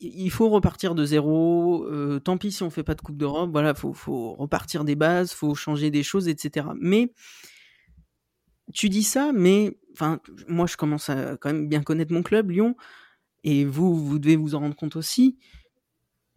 [0.00, 1.84] il faut repartir de zéro.
[1.86, 3.50] euh, tant pis si on fait pas de Coupe d'Europe.
[3.50, 6.68] Voilà, faut faut repartir des bases, faut changer des choses, etc.
[6.80, 7.12] Mais
[8.72, 12.50] tu dis ça, mais enfin, moi je commence à quand même bien connaître mon club,
[12.50, 12.76] Lyon,
[13.44, 15.38] et vous, vous devez vous en rendre compte aussi.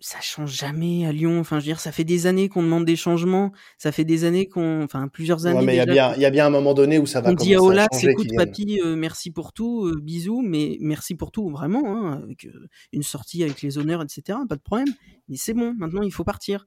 [0.01, 1.39] Ça change jamais à Lyon.
[1.39, 3.51] Enfin, je veux dire, ça fait des années qu'on demande des changements.
[3.77, 5.59] Ça fait des années qu'on, enfin, plusieurs années.
[5.59, 7.21] Ouais, mais il y a bien, il y a bien un moment donné où ça
[7.21, 10.41] va on dit à commencer à Ola, écoute papy, euh, merci pour tout, euh, bisous,
[10.41, 14.39] mais merci pour tout, vraiment, hein, avec euh, une sortie avec les honneurs, etc.
[14.49, 14.89] Pas de problème.
[15.29, 16.65] Mais c'est bon, maintenant il faut partir.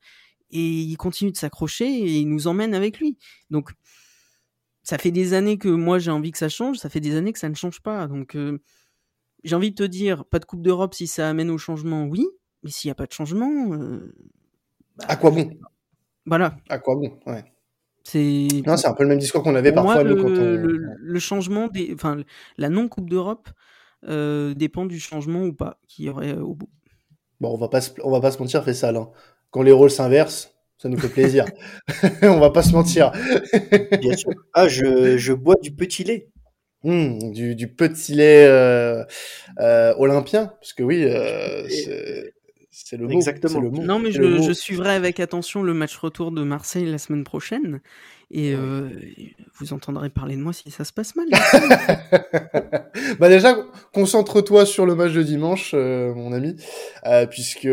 [0.50, 3.18] Et il continue de s'accrocher et il nous emmène avec lui.
[3.50, 3.72] Donc,
[4.84, 7.32] ça fait des années que moi j'ai envie que ça change, ça fait des années
[7.32, 8.06] que ça ne change pas.
[8.06, 8.36] Donc,
[9.42, 12.24] j'ai envie de te dire, pas de Coupe d'Europe si ça amène au changement, oui,
[12.64, 14.14] mais s'il n'y a pas de changement, euh,
[14.96, 15.50] bah, À quoi bon?
[16.26, 17.44] Voilà, À quoi bon Ouais.
[18.02, 20.22] c'est Non, c'est un peu le même discours qu'on avait pour parfois moi, nous le,
[20.22, 20.56] quand on.
[20.56, 22.18] le- le changement des, enfin,
[22.56, 23.48] la non Coupe d'Europe
[24.08, 26.68] euh, dépend du changement ou pas qu'il y aurait euh, au bout.
[27.40, 29.08] Bon, on va pas se, on va pas se mentir, fait ça là.
[29.50, 31.46] Quand les rôles s'inversent, ça nous fait plaisir.
[32.22, 33.12] on va pas se mentir.
[34.00, 34.32] Bien sûr.
[34.54, 36.28] Ah, je, je bois du petit lait.
[36.82, 39.04] Hmm, du, du petit lait euh,
[39.58, 41.66] euh, olympien, parce que oui, euh,
[42.84, 43.12] c'est le mot.
[43.12, 43.60] Exactement.
[43.60, 44.42] le mot, Non, mais je, le mot.
[44.42, 47.80] je suivrai avec attention le match retour de Marseille la semaine prochaine.
[48.30, 48.88] Et euh,
[49.60, 51.26] vous entendrez parler de moi si ça se passe mal.
[53.20, 53.54] bah déjà,
[53.92, 56.56] concentre-toi sur le match de dimanche, euh, mon ami,
[57.06, 57.68] euh, puisque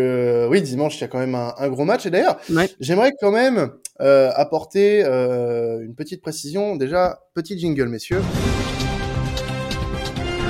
[0.50, 2.06] oui, dimanche il y a quand même un, un gros match.
[2.06, 2.70] Et d'ailleurs, Ouais.
[2.80, 3.72] j'aimerais quand même
[4.02, 6.76] euh, apporter euh, une petite précision.
[6.76, 8.22] Déjà, petit jingle, messieurs.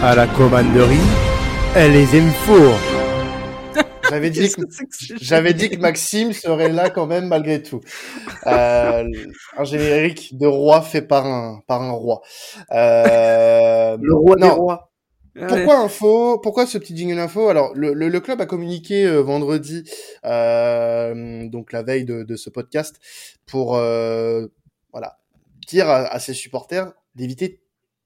[0.02, 0.98] À la commanderie,
[1.76, 2.80] elle les aime fort.
[4.12, 4.62] J'avais dit que
[5.22, 7.80] J'avais dit Maxime serait là quand même malgré tout.
[8.46, 9.04] Euh,
[9.58, 12.22] un générique de roi fait par un par un roi.
[12.72, 14.56] Euh, Le roi des non.
[14.56, 14.92] rois.
[15.40, 15.48] Ah.
[15.48, 17.48] Pourquoi info Pourquoi ce petit jingle info?
[17.48, 19.90] Alors le, le, le club a communiqué euh, vendredi,
[20.26, 22.98] euh, donc la veille de, de ce podcast,
[23.46, 24.48] pour euh,
[24.92, 25.20] voilà
[25.70, 27.62] dire à, à ses supporters d'éviter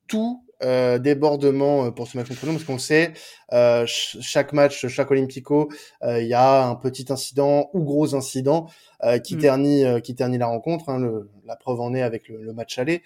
[0.08, 3.14] tout euh, débordement euh, pour ce match contre nous, parce qu'on sait,
[3.54, 5.70] euh, ch- chaque match, chaque Olympico,
[6.04, 8.68] euh, il y a un petit incident ou gros incident
[9.04, 9.40] euh, qui Mm.
[9.40, 10.90] ternit euh, qui ternit la rencontre.
[10.90, 13.04] hein, le- la preuve en est avec le, le match aller.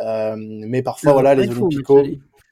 [0.00, 2.02] Euh, mais parfois, Le voilà, les Olympico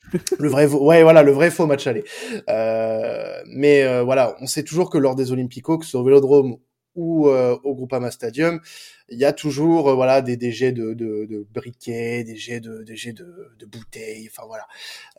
[0.38, 2.04] le vrai ouais voilà le vrai faux match aller
[2.48, 6.04] euh, mais euh, voilà on sait toujours que lors des Olympicos que ce soit au
[6.04, 6.58] Vélodrome
[6.96, 8.60] ou euh, au Groupama Stadium
[9.08, 12.60] il y a toujours euh, voilà des, des jets de, de, de briquets des jets
[12.60, 14.66] de des jets de, de bouteilles enfin voilà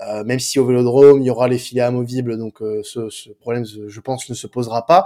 [0.01, 3.29] euh, même si au Vélodrome il y aura les filets amovibles donc euh, ce, ce
[3.29, 5.05] problème je pense ne se posera pas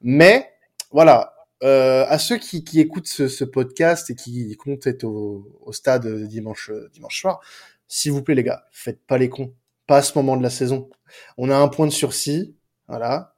[0.00, 0.50] mais
[0.90, 5.48] voilà euh, à ceux qui, qui écoutent ce, ce podcast et qui comptent être au,
[5.62, 7.40] au stade dimanche dimanche soir
[7.88, 9.54] s'il vous plaît les gars, faites pas les cons.
[9.86, 10.90] Pas à ce moment de la saison.
[11.38, 12.56] On a un point de sursis,
[12.88, 13.36] voilà.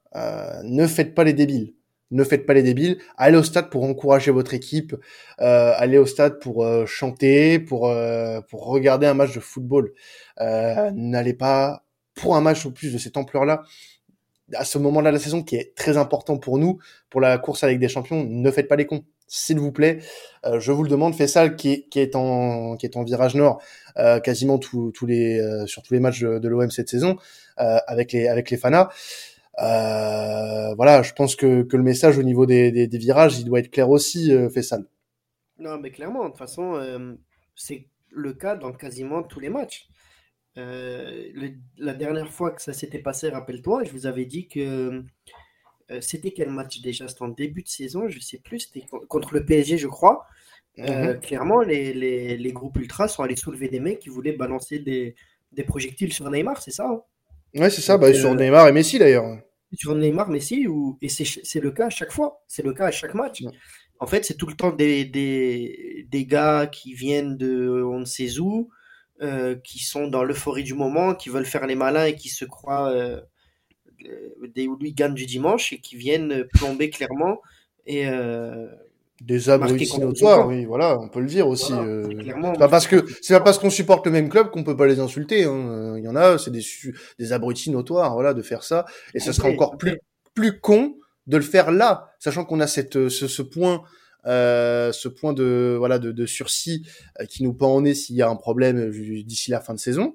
[0.64, 1.74] Ne faites pas les débiles.
[2.11, 2.98] Ne faites pas les débiles.
[3.16, 4.94] Allez au stade pour encourager votre équipe.
[5.40, 9.92] Euh, allez au stade pour euh, chanter, pour euh, pour regarder un match de football.
[10.40, 11.84] Euh, N'allez pas
[12.14, 13.62] pour un match au plus de cette ampleur-là.
[14.54, 16.78] À ce moment-là de la saison qui est très important pour nous,
[17.11, 19.04] pour la course avec des champions, ne faites pas les cons.
[19.26, 19.98] S'il vous plaît,
[20.46, 21.14] euh, je vous le demande.
[21.14, 23.61] Fessal qui est, qui est en qui est en virage nord
[23.98, 27.16] euh, quasiment tous tous les euh, sur tous les matchs de, de l'OM cette saison
[27.61, 28.88] euh, avec les avec les Fana.
[29.62, 33.44] Euh, voilà, je pense que, que le message au niveau des, des, des virages, il
[33.44, 34.84] doit être clair aussi, euh, Fessal.
[35.59, 37.14] Non, mais clairement, de toute façon, euh,
[37.56, 39.88] c'est le cas dans quasiment tous les matchs.
[40.59, 45.04] Euh, le- la dernière fois que ça s'était passé, rappelle-toi, je vous avais dit que
[46.00, 47.09] c'était quel match déjà?
[47.09, 50.26] C'était en début de saison, je sais plus, c'était co- contre le PSG, je crois.
[50.76, 51.20] Mhm.
[51.22, 55.14] clairement, les, les, les groupes ultras sont allés soulever des mecs qui voulaient balancer des,
[55.52, 56.88] des projectiles sur Neymar, c'est ça?
[56.88, 57.02] hein?
[57.54, 59.38] Ouais, c'est ça, bah, sur Neymar et Messi d'ailleurs.
[59.72, 60.98] Sur Neymar, Messi, ou...
[61.02, 63.42] et c'est le cas à chaque fois, c'est le cas à chaque match.
[63.42, 63.52] Ouais.
[64.00, 68.04] En fait, c'est tout le temps des, des, des gars qui viennent de on ne
[68.04, 68.70] sait où,
[69.22, 72.44] euh, qui sont dans l'euphorie du moment, qui veulent faire les malins et qui se
[72.44, 73.20] croient euh,
[74.06, 77.40] euh, des hooligans du dimanche et qui viennent plomber clairement.
[77.86, 78.68] Et euh,
[79.20, 81.72] Des abrutis notoires, oui, voilà, on peut le dire aussi.
[81.72, 82.52] voilà, euh.
[82.56, 85.00] pas parce que c'est pas parce qu'on supporte le même club qu'on peut pas les
[85.00, 85.42] insulter.
[85.44, 85.94] Hein.
[85.98, 86.62] Il y en a, c'est des
[87.18, 88.84] des abrutis notoires, voilà, de faire ça.
[89.14, 89.98] Et ça serait encore plus
[90.34, 90.94] plus con
[91.26, 93.82] de le faire là, sachant qu'on a cette euh, ce, ce point
[94.26, 96.86] euh, ce point de voilà de, de sursis
[97.20, 99.74] euh, qui nous pend en nez s'il y a un problème euh, d'ici la fin
[99.74, 100.14] de saison.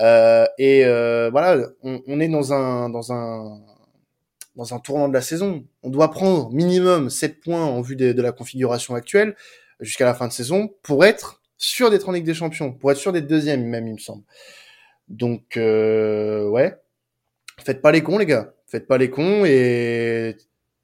[0.00, 3.60] Euh, et euh, voilà, on, on est dans un dans un
[4.56, 5.64] dans un tournant de la saison.
[5.82, 9.36] On doit prendre minimum 7 points en vue de, la configuration actuelle
[9.80, 12.98] jusqu'à la fin de saison pour être sûr d'être en Ligue des Champions, pour être
[12.98, 14.24] sûr d'être deuxième même, il me semble.
[15.08, 16.74] Donc, euh, ouais,
[17.64, 18.54] faites pas les cons, les gars.
[18.66, 20.36] Faites pas les cons et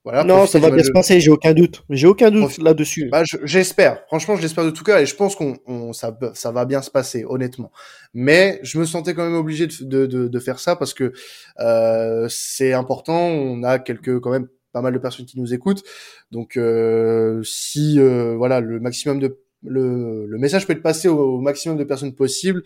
[0.05, 0.25] voilà.
[0.25, 1.83] non, ça va bien se passer, j'ai aucun doute.
[1.91, 3.09] J'ai aucun doute là-dessus.
[3.11, 4.03] Bah, je- j'espère.
[4.07, 6.81] Franchement, je l'espère de tout cœur et je pense qu'on on, ça, ça va bien
[6.83, 7.71] se passer, honnêtement.
[8.15, 11.13] Mais je me sentais quand même obligé de, de, de, de faire ça parce que
[11.61, 13.19] euh, c'est important.
[13.19, 15.83] On a quelques quand même pas mal de personnes qui nous écoutent.
[16.31, 21.19] Donc, euh, si euh, voilà, le maximum de le, le message peut être passé au,
[21.37, 22.63] au maximum de personnes possible,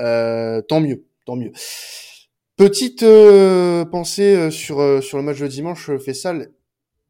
[0.00, 1.52] euh, tant mieux, tant mieux.
[2.56, 6.48] Petite euh, pensée euh, sur sur le match de dimanche, Fessal.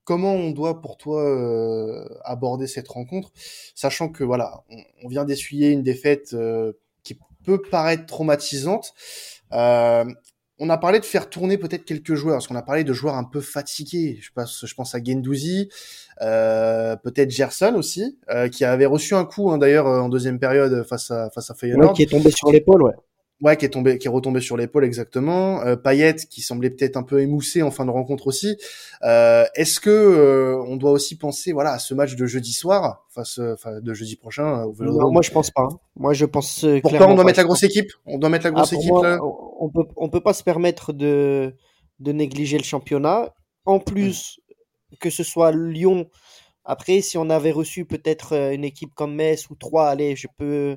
[0.05, 3.31] Comment on doit pour toi euh, aborder cette rencontre,
[3.75, 4.65] sachant que voilà,
[5.05, 6.73] on, vient d'essuyer une défaite euh,
[7.05, 8.95] qui peut paraître traumatisante.
[9.53, 10.05] Euh,
[10.59, 13.15] on a parlé de faire tourner peut-être quelques joueurs, parce qu'on a parlé de joueurs
[13.15, 14.19] un peu fatigués.
[14.21, 15.69] Je pense, à Gendouzi,
[16.19, 18.19] peut-être Gerson aussi,
[18.53, 21.95] qui avait reçu un coup hein, d'ailleurs en deuxième période face à face à Feyenoord.
[21.95, 22.95] Qui est tombé sur l'épaule, ouais.
[23.43, 25.61] Ouais, qui est tombé, qui est retombé sur l'épaule exactement.
[25.63, 28.57] Euh, Payet, qui semblait peut-être un peu émoussé en fin de rencontre aussi.
[29.03, 33.05] Euh, Est-ce que euh, on doit aussi penser, voilà, à ce match de jeudi soir,
[33.11, 35.63] face, enfin, de jeudi prochain euh, au Non, moi, je pense pas.
[35.63, 35.79] hein.
[35.97, 36.63] Moi, je pense.
[36.63, 37.25] euh, Pourquoi on doit pas.
[37.25, 37.91] mettre la grosse équipe?
[38.07, 39.19] On doit mettre la Ah, grosse équipe moi, là?
[39.59, 41.53] on peut, on peut pas se permettre de,
[41.99, 43.35] de négliger le championnat.
[43.65, 44.39] En plus,
[45.01, 46.07] que ce soit Lyon.
[46.65, 50.29] Après, si on avait reçu peut-être euh, une équipe comme Metz ou trois, allez, je
[50.39, 50.77] peux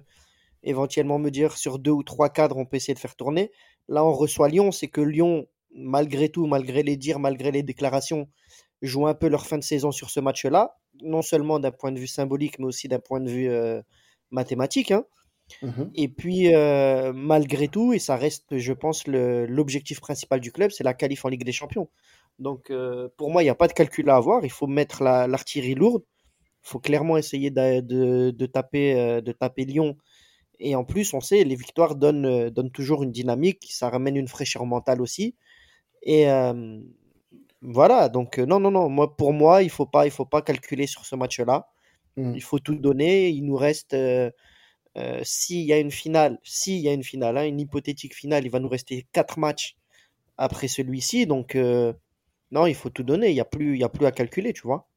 [0.66, 3.51] éventuellement me dire sur deux ou trois cadres, on peut essayer de faire tourner.
[3.88, 8.28] Là, on reçoit Lyon, c'est que Lyon, malgré tout, malgré les dires, malgré les déclarations,
[8.82, 11.99] joue un peu leur fin de saison sur ce match-là, non seulement d'un point de
[11.99, 13.82] vue symbolique, mais aussi d'un point de vue euh,
[14.32, 14.91] mathématique.
[14.91, 15.05] hein.
[15.61, 15.91] Mhm.
[15.95, 20.84] Et puis, euh, malgré tout, et ça reste, je pense, l'objectif principal du club, c'est
[20.84, 21.89] la qualif en Ligue des Champions.
[22.39, 24.43] Donc, euh, pour moi, il n'y a pas de calcul à avoir.
[24.43, 26.03] Il faut mettre la- l'artillerie lourde.
[26.63, 29.95] Il faut clairement essayer de, de- de taper, de taper Lyon.
[30.60, 33.68] Et en plus, on sait, les victoires donnent, euh, donnent toujours une dynamique.
[33.72, 35.36] Ça ramène une fraîcheur mentale aussi.
[36.03, 36.80] Et euh,
[37.62, 38.10] voilà.
[38.10, 38.89] Donc, euh, non, non, non.
[38.89, 41.68] Moi, pour moi, il ne faut, pas- il faut pas calculer sur ce match-là.
[42.18, 42.36] Mhm.
[42.36, 43.30] Il faut tout donner.
[43.30, 43.93] Il nous reste.
[43.93, 44.32] euh,
[44.97, 48.45] euh, s'il y a une finale, s'il y a une finale, hein, une hypothétique finale,
[48.45, 49.78] il va nous rester quatre matchs
[50.38, 51.28] après celui-ci.
[51.28, 51.56] Donc,
[52.51, 53.30] non, il faut tout donner.
[53.30, 54.88] Il n'y a, plus- il y a plus à calculer, tu vois.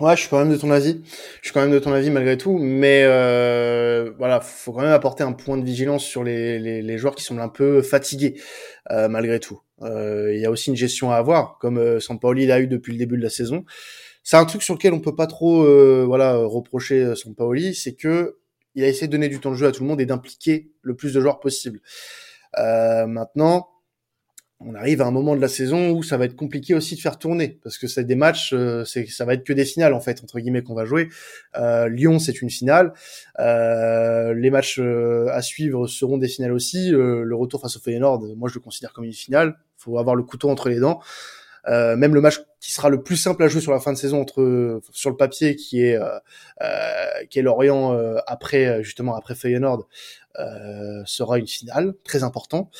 [0.00, 1.00] Ouais, je suis quand même de ton avis.
[1.42, 4.92] Je suis quand même de ton avis malgré tout, mais euh, voilà, faut quand même
[4.92, 8.40] apporter un point de vigilance sur les, les, les joueurs qui semblent un peu fatigués
[8.92, 9.60] euh, malgré tout.
[9.82, 11.98] Euh, Il y a aussi une gestion à avoir, comme euh,
[12.46, 13.64] l'a eu depuis le début de la saison.
[14.22, 17.94] C'est un truc sur lequel on peut pas trop euh, voilà reprocher euh, Sampaoli, c'est
[17.94, 18.38] que
[18.76, 20.70] il a essayé de donner du temps de jeu à tout le monde et d'impliquer
[20.82, 21.80] le plus de joueurs possible.
[22.56, 23.68] Maintenant,
[24.60, 27.00] on arrive à un moment de la saison où ça va être compliqué aussi de
[27.00, 29.94] faire tourner parce que c'est des matchs, euh, c'est ça va être que des finales
[29.94, 31.08] en fait entre guillemets qu'on va jouer.
[31.56, 32.92] Euh, Lyon c'est une finale,
[33.38, 36.92] Euh, les matchs euh, à suivre seront des finales aussi.
[36.92, 39.54] Euh, le retour face au Feyenoord, moi je le considère comme une finale.
[39.76, 41.00] Faut avoir le couteau entre les dents.
[41.68, 43.98] Euh, même le match qui sera le plus simple à jouer sur la fin de
[43.98, 45.98] saison entre sur le papier qui est
[47.30, 47.96] qui est Lorient
[48.26, 49.86] après justement après Feyenoord
[51.04, 52.70] sera une finale très important.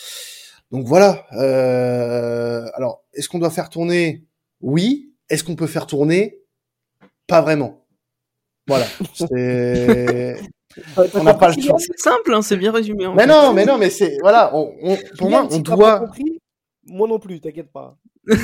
[0.71, 1.27] Donc voilà.
[1.33, 4.25] Euh, alors, est-ce qu'on doit faire tourner?
[4.61, 5.15] Oui.
[5.31, 6.41] Est-ce qu'on peut faire tourner?
[7.27, 7.85] Pas vraiment.
[8.67, 8.87] Voilà.
[9.15, 10.37] C'est.
[11.15, 11.79] On n'a pas le choix.
[11.79, 13.07] C'est simple, hein, c'est bien résumé.
[13.07, 13.29] en Mais fait.
[13.29, 14.55] non, mais non, mais c'est voilà.
[14.55, 16.01] On, on- pour moi, on doit.
[16.01, 16.39] compris,
[16.85, 17.97] moi non plus, t'inquiète pas.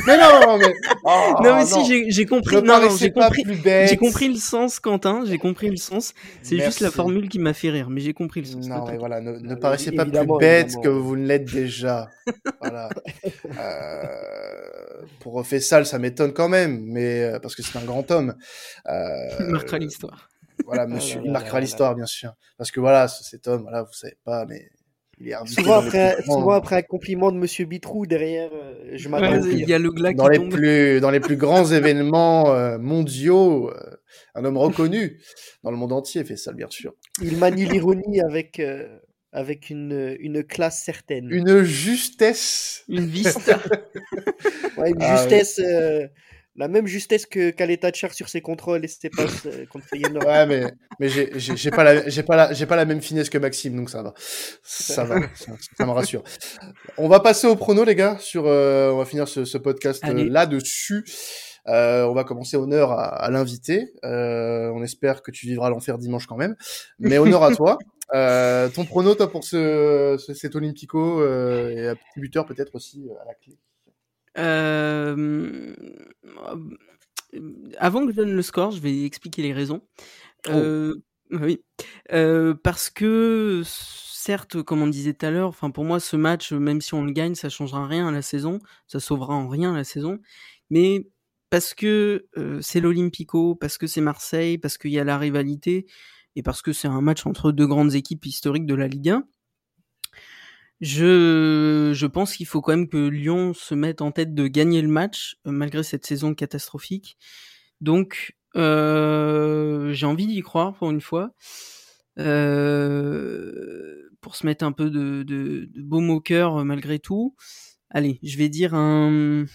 [0.06, 0.74] Mais non, mais.
[1.06, 3.88] Oh, non mais si j'ai compris, Ne non, non, paraissez j'ai pas compris, plus bête.
[3.90, 6.14] j'ai compris le sens, Quentin, j'ai compris le sens.
[6.42, 8.66] C'est juste la formule qui m'a fait rire, mais j'ai compris le sens.
[8.66, 10.82] Non, ne mais voilà, ne, ne Euh, paraissez pas plus bête évidemment.
[10.82, 12.08] que vous ne l'êtes déjà.
[12.60, 12.88] voilà.
[13.58, 18.34] Euh, pour Fessal, ça m'étonne quand même, mais euh, parce que c'est un grand homme.
[18.88, 20.28] Euh, Il marquera l'histoire.
[20.64, 22.32] Voilà, monsieur, là il marquera l'histoire, bien sûr.
[22.56, 24.70] Parce que voilà, ce- cet homme, voilà, vous savez pas, mais
[25.20, 29.08] il est invité Souvent les après, souvent un compliment de Monsieur Bitrou derrière, euh, je
[29.08, 30.50] m'attends Ouais, il y a le glas dans qui les tombe.
[30.50, 33.96] plus dans les plus grands événements euh, mondiaux, euh,
[34.34, 35.20] un homme reconnu
[35.62, 36.94] dans le monde entier fait ça, bien sûr.
[37.22, 38.98] Il manie l'ironie avec, euh,
[39.32, 41.28] avec une, une classe certaine.
[41.30, 42.84] Une justesse.
[42.88, 43.58] Une vista.
[44.76, 46.08] Ouais, une Ah, justesse, euh,
[46.56, 50.24] la même justesse que Khaled Thatcher sur ses contrôles et ses passes euh, contre Feyenoord.
[50.26, 50.64] Ouais, mais
[51.00, 53.38] mais j'ai j'ai j'ai pas la j'ai pas la j'ai pas la même finesse que
[53.38, 54.14] Maxime, donc ça va,
[54.62, 56.22] ça va, ça, ça me rassure.
[56.96, 58.16] On va passer au prono, les gars.
[58.20, 60.28] Sur euh, on va finir ce, ce podcast Allez.
[60.28, 61.04] là dessus.
[61.66, 63.92] Euh, on va commencer honneur à, à l'invité.
[64.04, 66.56] Euh, on espère que tu vivras l'enfer dimanche quand même,
[66.98, 67.78] mais honneur à toi.
[68.14, 72.74] Euh, ton prono, toi, pour ce, ce- cet Olympico euh, et un petit buteur peut-être
[72.74, 73.56] aussi euh, à la clé.
[74.38, 75.74] Euh,
[77.78, 79.82] Avant que je donne le score, je vais expliquer les raisons.
[80.48, 80.94] Euh,
[81.30, 81.62] oui,
[82.12, 86.52] Euh, parce que certes, comme on disait tout à l'heure, enfin pour moi ce match,
[86.52, 89.74] même si on le gagne, ça changera rien à la saison, ça sauvera en rien
[89.74, 90.20] la saison,
[90.70, 91.06] mais
[91.50, 95.86] parce que euh, c'est l'Olympico, parce que c'est Marseille, parce qu'il y a la rivalité
[96.36, 99.24] et parce que c'est un match entre deux grandes équipes historiques de la Ligue 1.
[100.84, 104.82] Je, je pense qu'il faut quand même que Lyon se mette en tête de gagner
[104.82, 107.16] le match, euh, malgré cette saison catastrophique.
[107.80, 111.32] Donc, euh, j'ai envie d'y croire pour une fois.
[112.18, 117.34] Euh, pour se mettre un peu de, de, de baume au cœur malgré tout.
[117.88, 119.46] Allez, je vais dire un,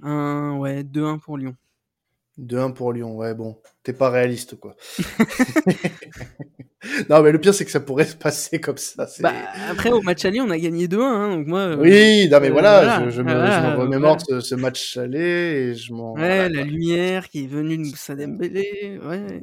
[0.00, 1.56] un ouais, 2-1 pour Lyon.
[2.38, 4.76] 2-1 pour Lyon, ouais, bon, t'es pas réaliste, quoi.
[7.10, 9.06] non, mais le pire, c'est que ça pourrait se passer comme ça.
[9.20, 9.32] Bah,
[9.70, 11.60] après, au match aller, on a gagné 2-1, hein, donc moi.
[11.60, 14.40] euh, oui, non, mais euh, voilà, voilà, je, je me, voilà, je me remémore voilà.
[14.40, 16.14] ce, ce match aller et je m'en.
[16.14, 19.42] Ouais, la lumière qui est venue de Moussa Dembélé, ouais.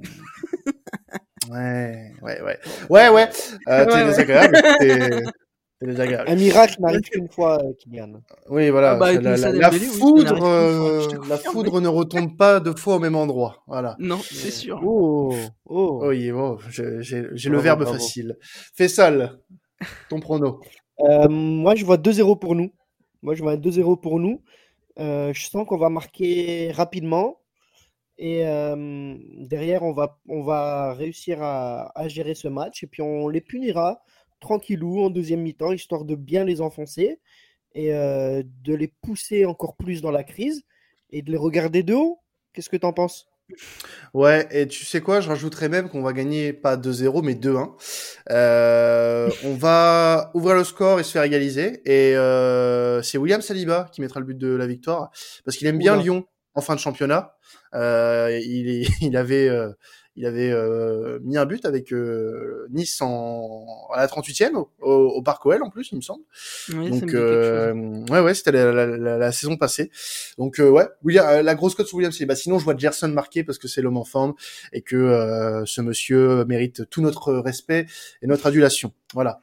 [1.50, 2.60] Ouais, ouais, ouais.
[2.90, 3.30] Ouais, ouais,
[3.70, 4.06] euh, t'es ouais.
[4.06, 4.56] désagréable.
[5.82, 6.30] Désagréable.
[6.30, 8.22] Un miracle n'arrive qu'une fois, euh, Kylian.
[8.50, 8.92] Oui, voilà.
[8.92, 12.60] Ah bah, la, la- la Dembélé, oui, foudre, n'arrive euh, la foudre ne retombe pas
[12.60, 13.64] deux fois au même endroit.
[13.66, 13.96] Voilà.
[13.98, 14.82] Non, c'est sûr.
[14.84, 15.34] Oh,
[15.66, 16.02] oh.
[16.08, 17.94] Oui, bon, je- j'ai le Bravo, verbe bravo.
[17.98, 18.38] facile.
[18.76, 19.40] Fessal,
[20.10, 20.60] ton prono.
[21.00, 22.72] Euh, moi, je vois 2-0 pour nous.
[23.22, 24.42] Moi, je vois un 2-0 pour nous.
[25.00, 27.38] Euh, je sens qu'on va marquer rapidement.
[28.18, 32.84] Et euh, derrière, on va, on va réussir à, à gérer ce match.
[32.84, 34.02] Et puis, on les punira
[34.40, 37.20] tranquillou en deuxième mi-temps, histoire de bien les enfoncer
[37.74, 40.64] et euh, de les pousser encore plus dans la crise
[41.12, 42.20] et de les regarder de haut.
[42.54, 43.28] Qu'est-ce que tu en penses?
[44.14, 47.72] Ouais, et tu sais quoi, je rajouterais même qu'on va gagner pas 2-0, mais 2-1.
[48.30, 51.82] Euh, on va ouvrir le score et se faire égaliser.
[51.86, 55.12] Et euh, c'est William Saliba qui mettra le but de la victoire,
[55.46, 56.04] parce qu'il aime bien Oula.
[56.04, 57.36] Lyon en fin de championnat.
[57.74, 59.50] Euh, il, avait,
[60.20, 64.92] il avait euh, mis un but avec euh, Nice en, à la 38e, au, au,
[65.16, 66.24] au Parc OL en plus, il me semble.
[66.68, 68.12] Me Donc dit quelque euh, chose.
[68.12, 69.92] ouais ouais c'était la, la, la, la saison passée.
[70.38, 72.36] Donc euh, ouais William, euh, la grosse cote sur William Saliba.
[72.36, 74.34] Sinon je vois Gerson marquer parce que c'est l'homme en forme
[74.74, 77.86] et que euh, ce monsieur mérite tout notre respect
[78.22, 78.92] et notre adulation.
[79.14, 79.42] Voilà.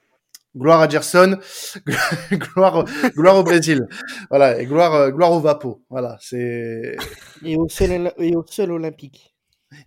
[0.55, 1.39] Gloire à Gerson,
[2.33, 3.89] gloire gloire au Brésil.
[4.29, 5.81] Voilà et gloire gloire au Vapo.
[5.89, 6.97] Voilà c'est
[7.47, 9.36] Et au seul, et au seul olympique.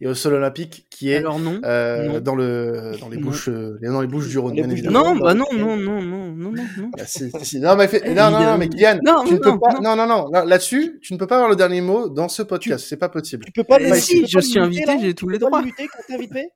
[0.01, 1.59] Et au sol olympique qui est Alors non.
[1.63, 2.19] euh, non.
[2.19, 3.23] dans le dans les Non.
[3.27, 5.13] bouches euh, dans les bouches du Rhône bien évidemment.
[5.15, 6.91] Non, bah non, non, non, non, non, non, non.
[6.99, 7.59] Ah, si, si, si.
[7.59, 9.95] Non, mais, fait- non, non, non, mais Kylian, Non, tu ne peux non, pas, non.
[9.95, 12.41] non, non, non, là- là-dessus, tu ne peux pas avoir le dernier mot dans ce
[12.43, 13.45] podcast, c'est pas possible.
[13.45, 15.49] Tu peux pas Eh tu si, peux je suis invité, j'ai tous les Tu peux
[15.49, 15.61] droits.
[15.63, 16.49] quand t'es invité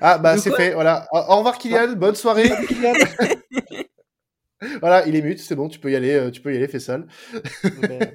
[0.00, 1.06] Ah, bah, c'est fait, voilà.
[1.12, 2.50] Au, revoir, Kylian, bonne soirée.
[4.80, 6.66] Voilà, il est mute, c'est bon, tu peux y aller, euh, tu peux y aller,
[6.66, 7.06] fais sale.
[7.80, 8.10] Ben,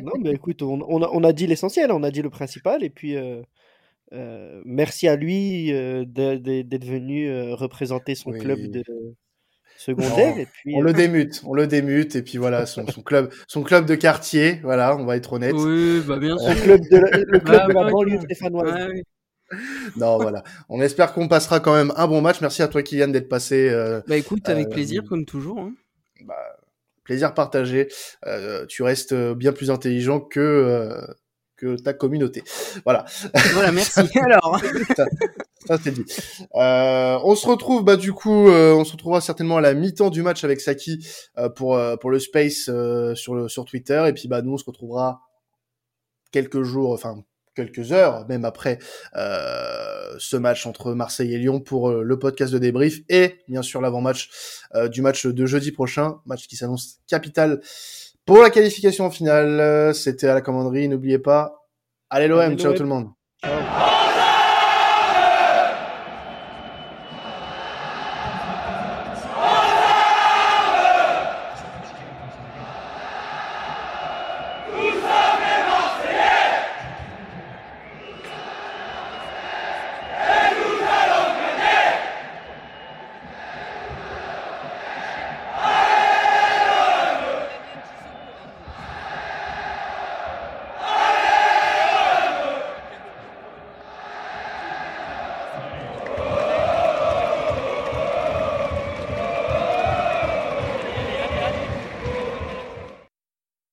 [0.00, 2.84] non, mais écoute, on, on a, on a dit l'essentiel, on a dit le principal,
[2.84, 3.42] et puis euh,
[4.12, 8.38] euh, merci à lui euh, d'être venu euh, représenter son Oui.
[8.38, 8.82] club de
[9.76, 10.34] secondaire.
[10.34, 13.02] Non, et puis, On euh, le démute, on le démute, et puis voilà, son, son
[13.02, 15.54] club, son club de quartier, voilà, on va être honnête.
[15.56, 16.52] Oui, bah bien sûr.
[16.54, 18.88] son club de la, le club Ah, de la ouais, banlieue stéphanoise.
[19.96, 20.42] Non, voilà.
[20.68, 22.40] On espère qu'on passera quand même un bon match.
[22.40, 23.68] Merci à toi, Kylian, d'être passé.
[23.70, 25.58] euh, Bah écoute, avec Euh, plaisir, comme toujours.
[25.60, 25.72] hein.
[26.24, 26.34] bah,
[27.04, 27.88] plaisir partagé.
[28.26, 31.00] Euh, tu restes bien plus intelligent que euh,
[31.58, 32.42] que ta communauté.
[32.84, 33.04] Voilà,
[33.52, 34.00] Voilà, merci.
[34.22, 34.60] Alors,
[35.66, 36.04] ça c'est dit.
[36.54, 40.10] Euh, on se retrouve bah du coup, euh, on se retrouvera certainement à la mi-temps
[40.10, 41.06] du match avec Saki
[41.36, 44.52] euh, pour euh, pour le space euh, sur le sur Twitter et puis bah nous
[44.52, 45.20] on se retrouvera
[46.30, 47.16] quelques jours, enfin
[47.54, 48.78] quelques heures même après
[49.16, 53.62] euh, ce match entre Marseille et Lyon pour euh, le podcast de débrief et bien
[53.62, 54.30] sûr l'avant-match
[54.76, 57.60] euh, du match de jeudi prochain, match qui s'annonce capital
[58.28, 60.86] pour la qualification finale, euh, c'était à la commanderie.
[60.86, 61.64] N'oubliez pas,
[62.10, 63.08] allez l'OM, ciao tout le monde.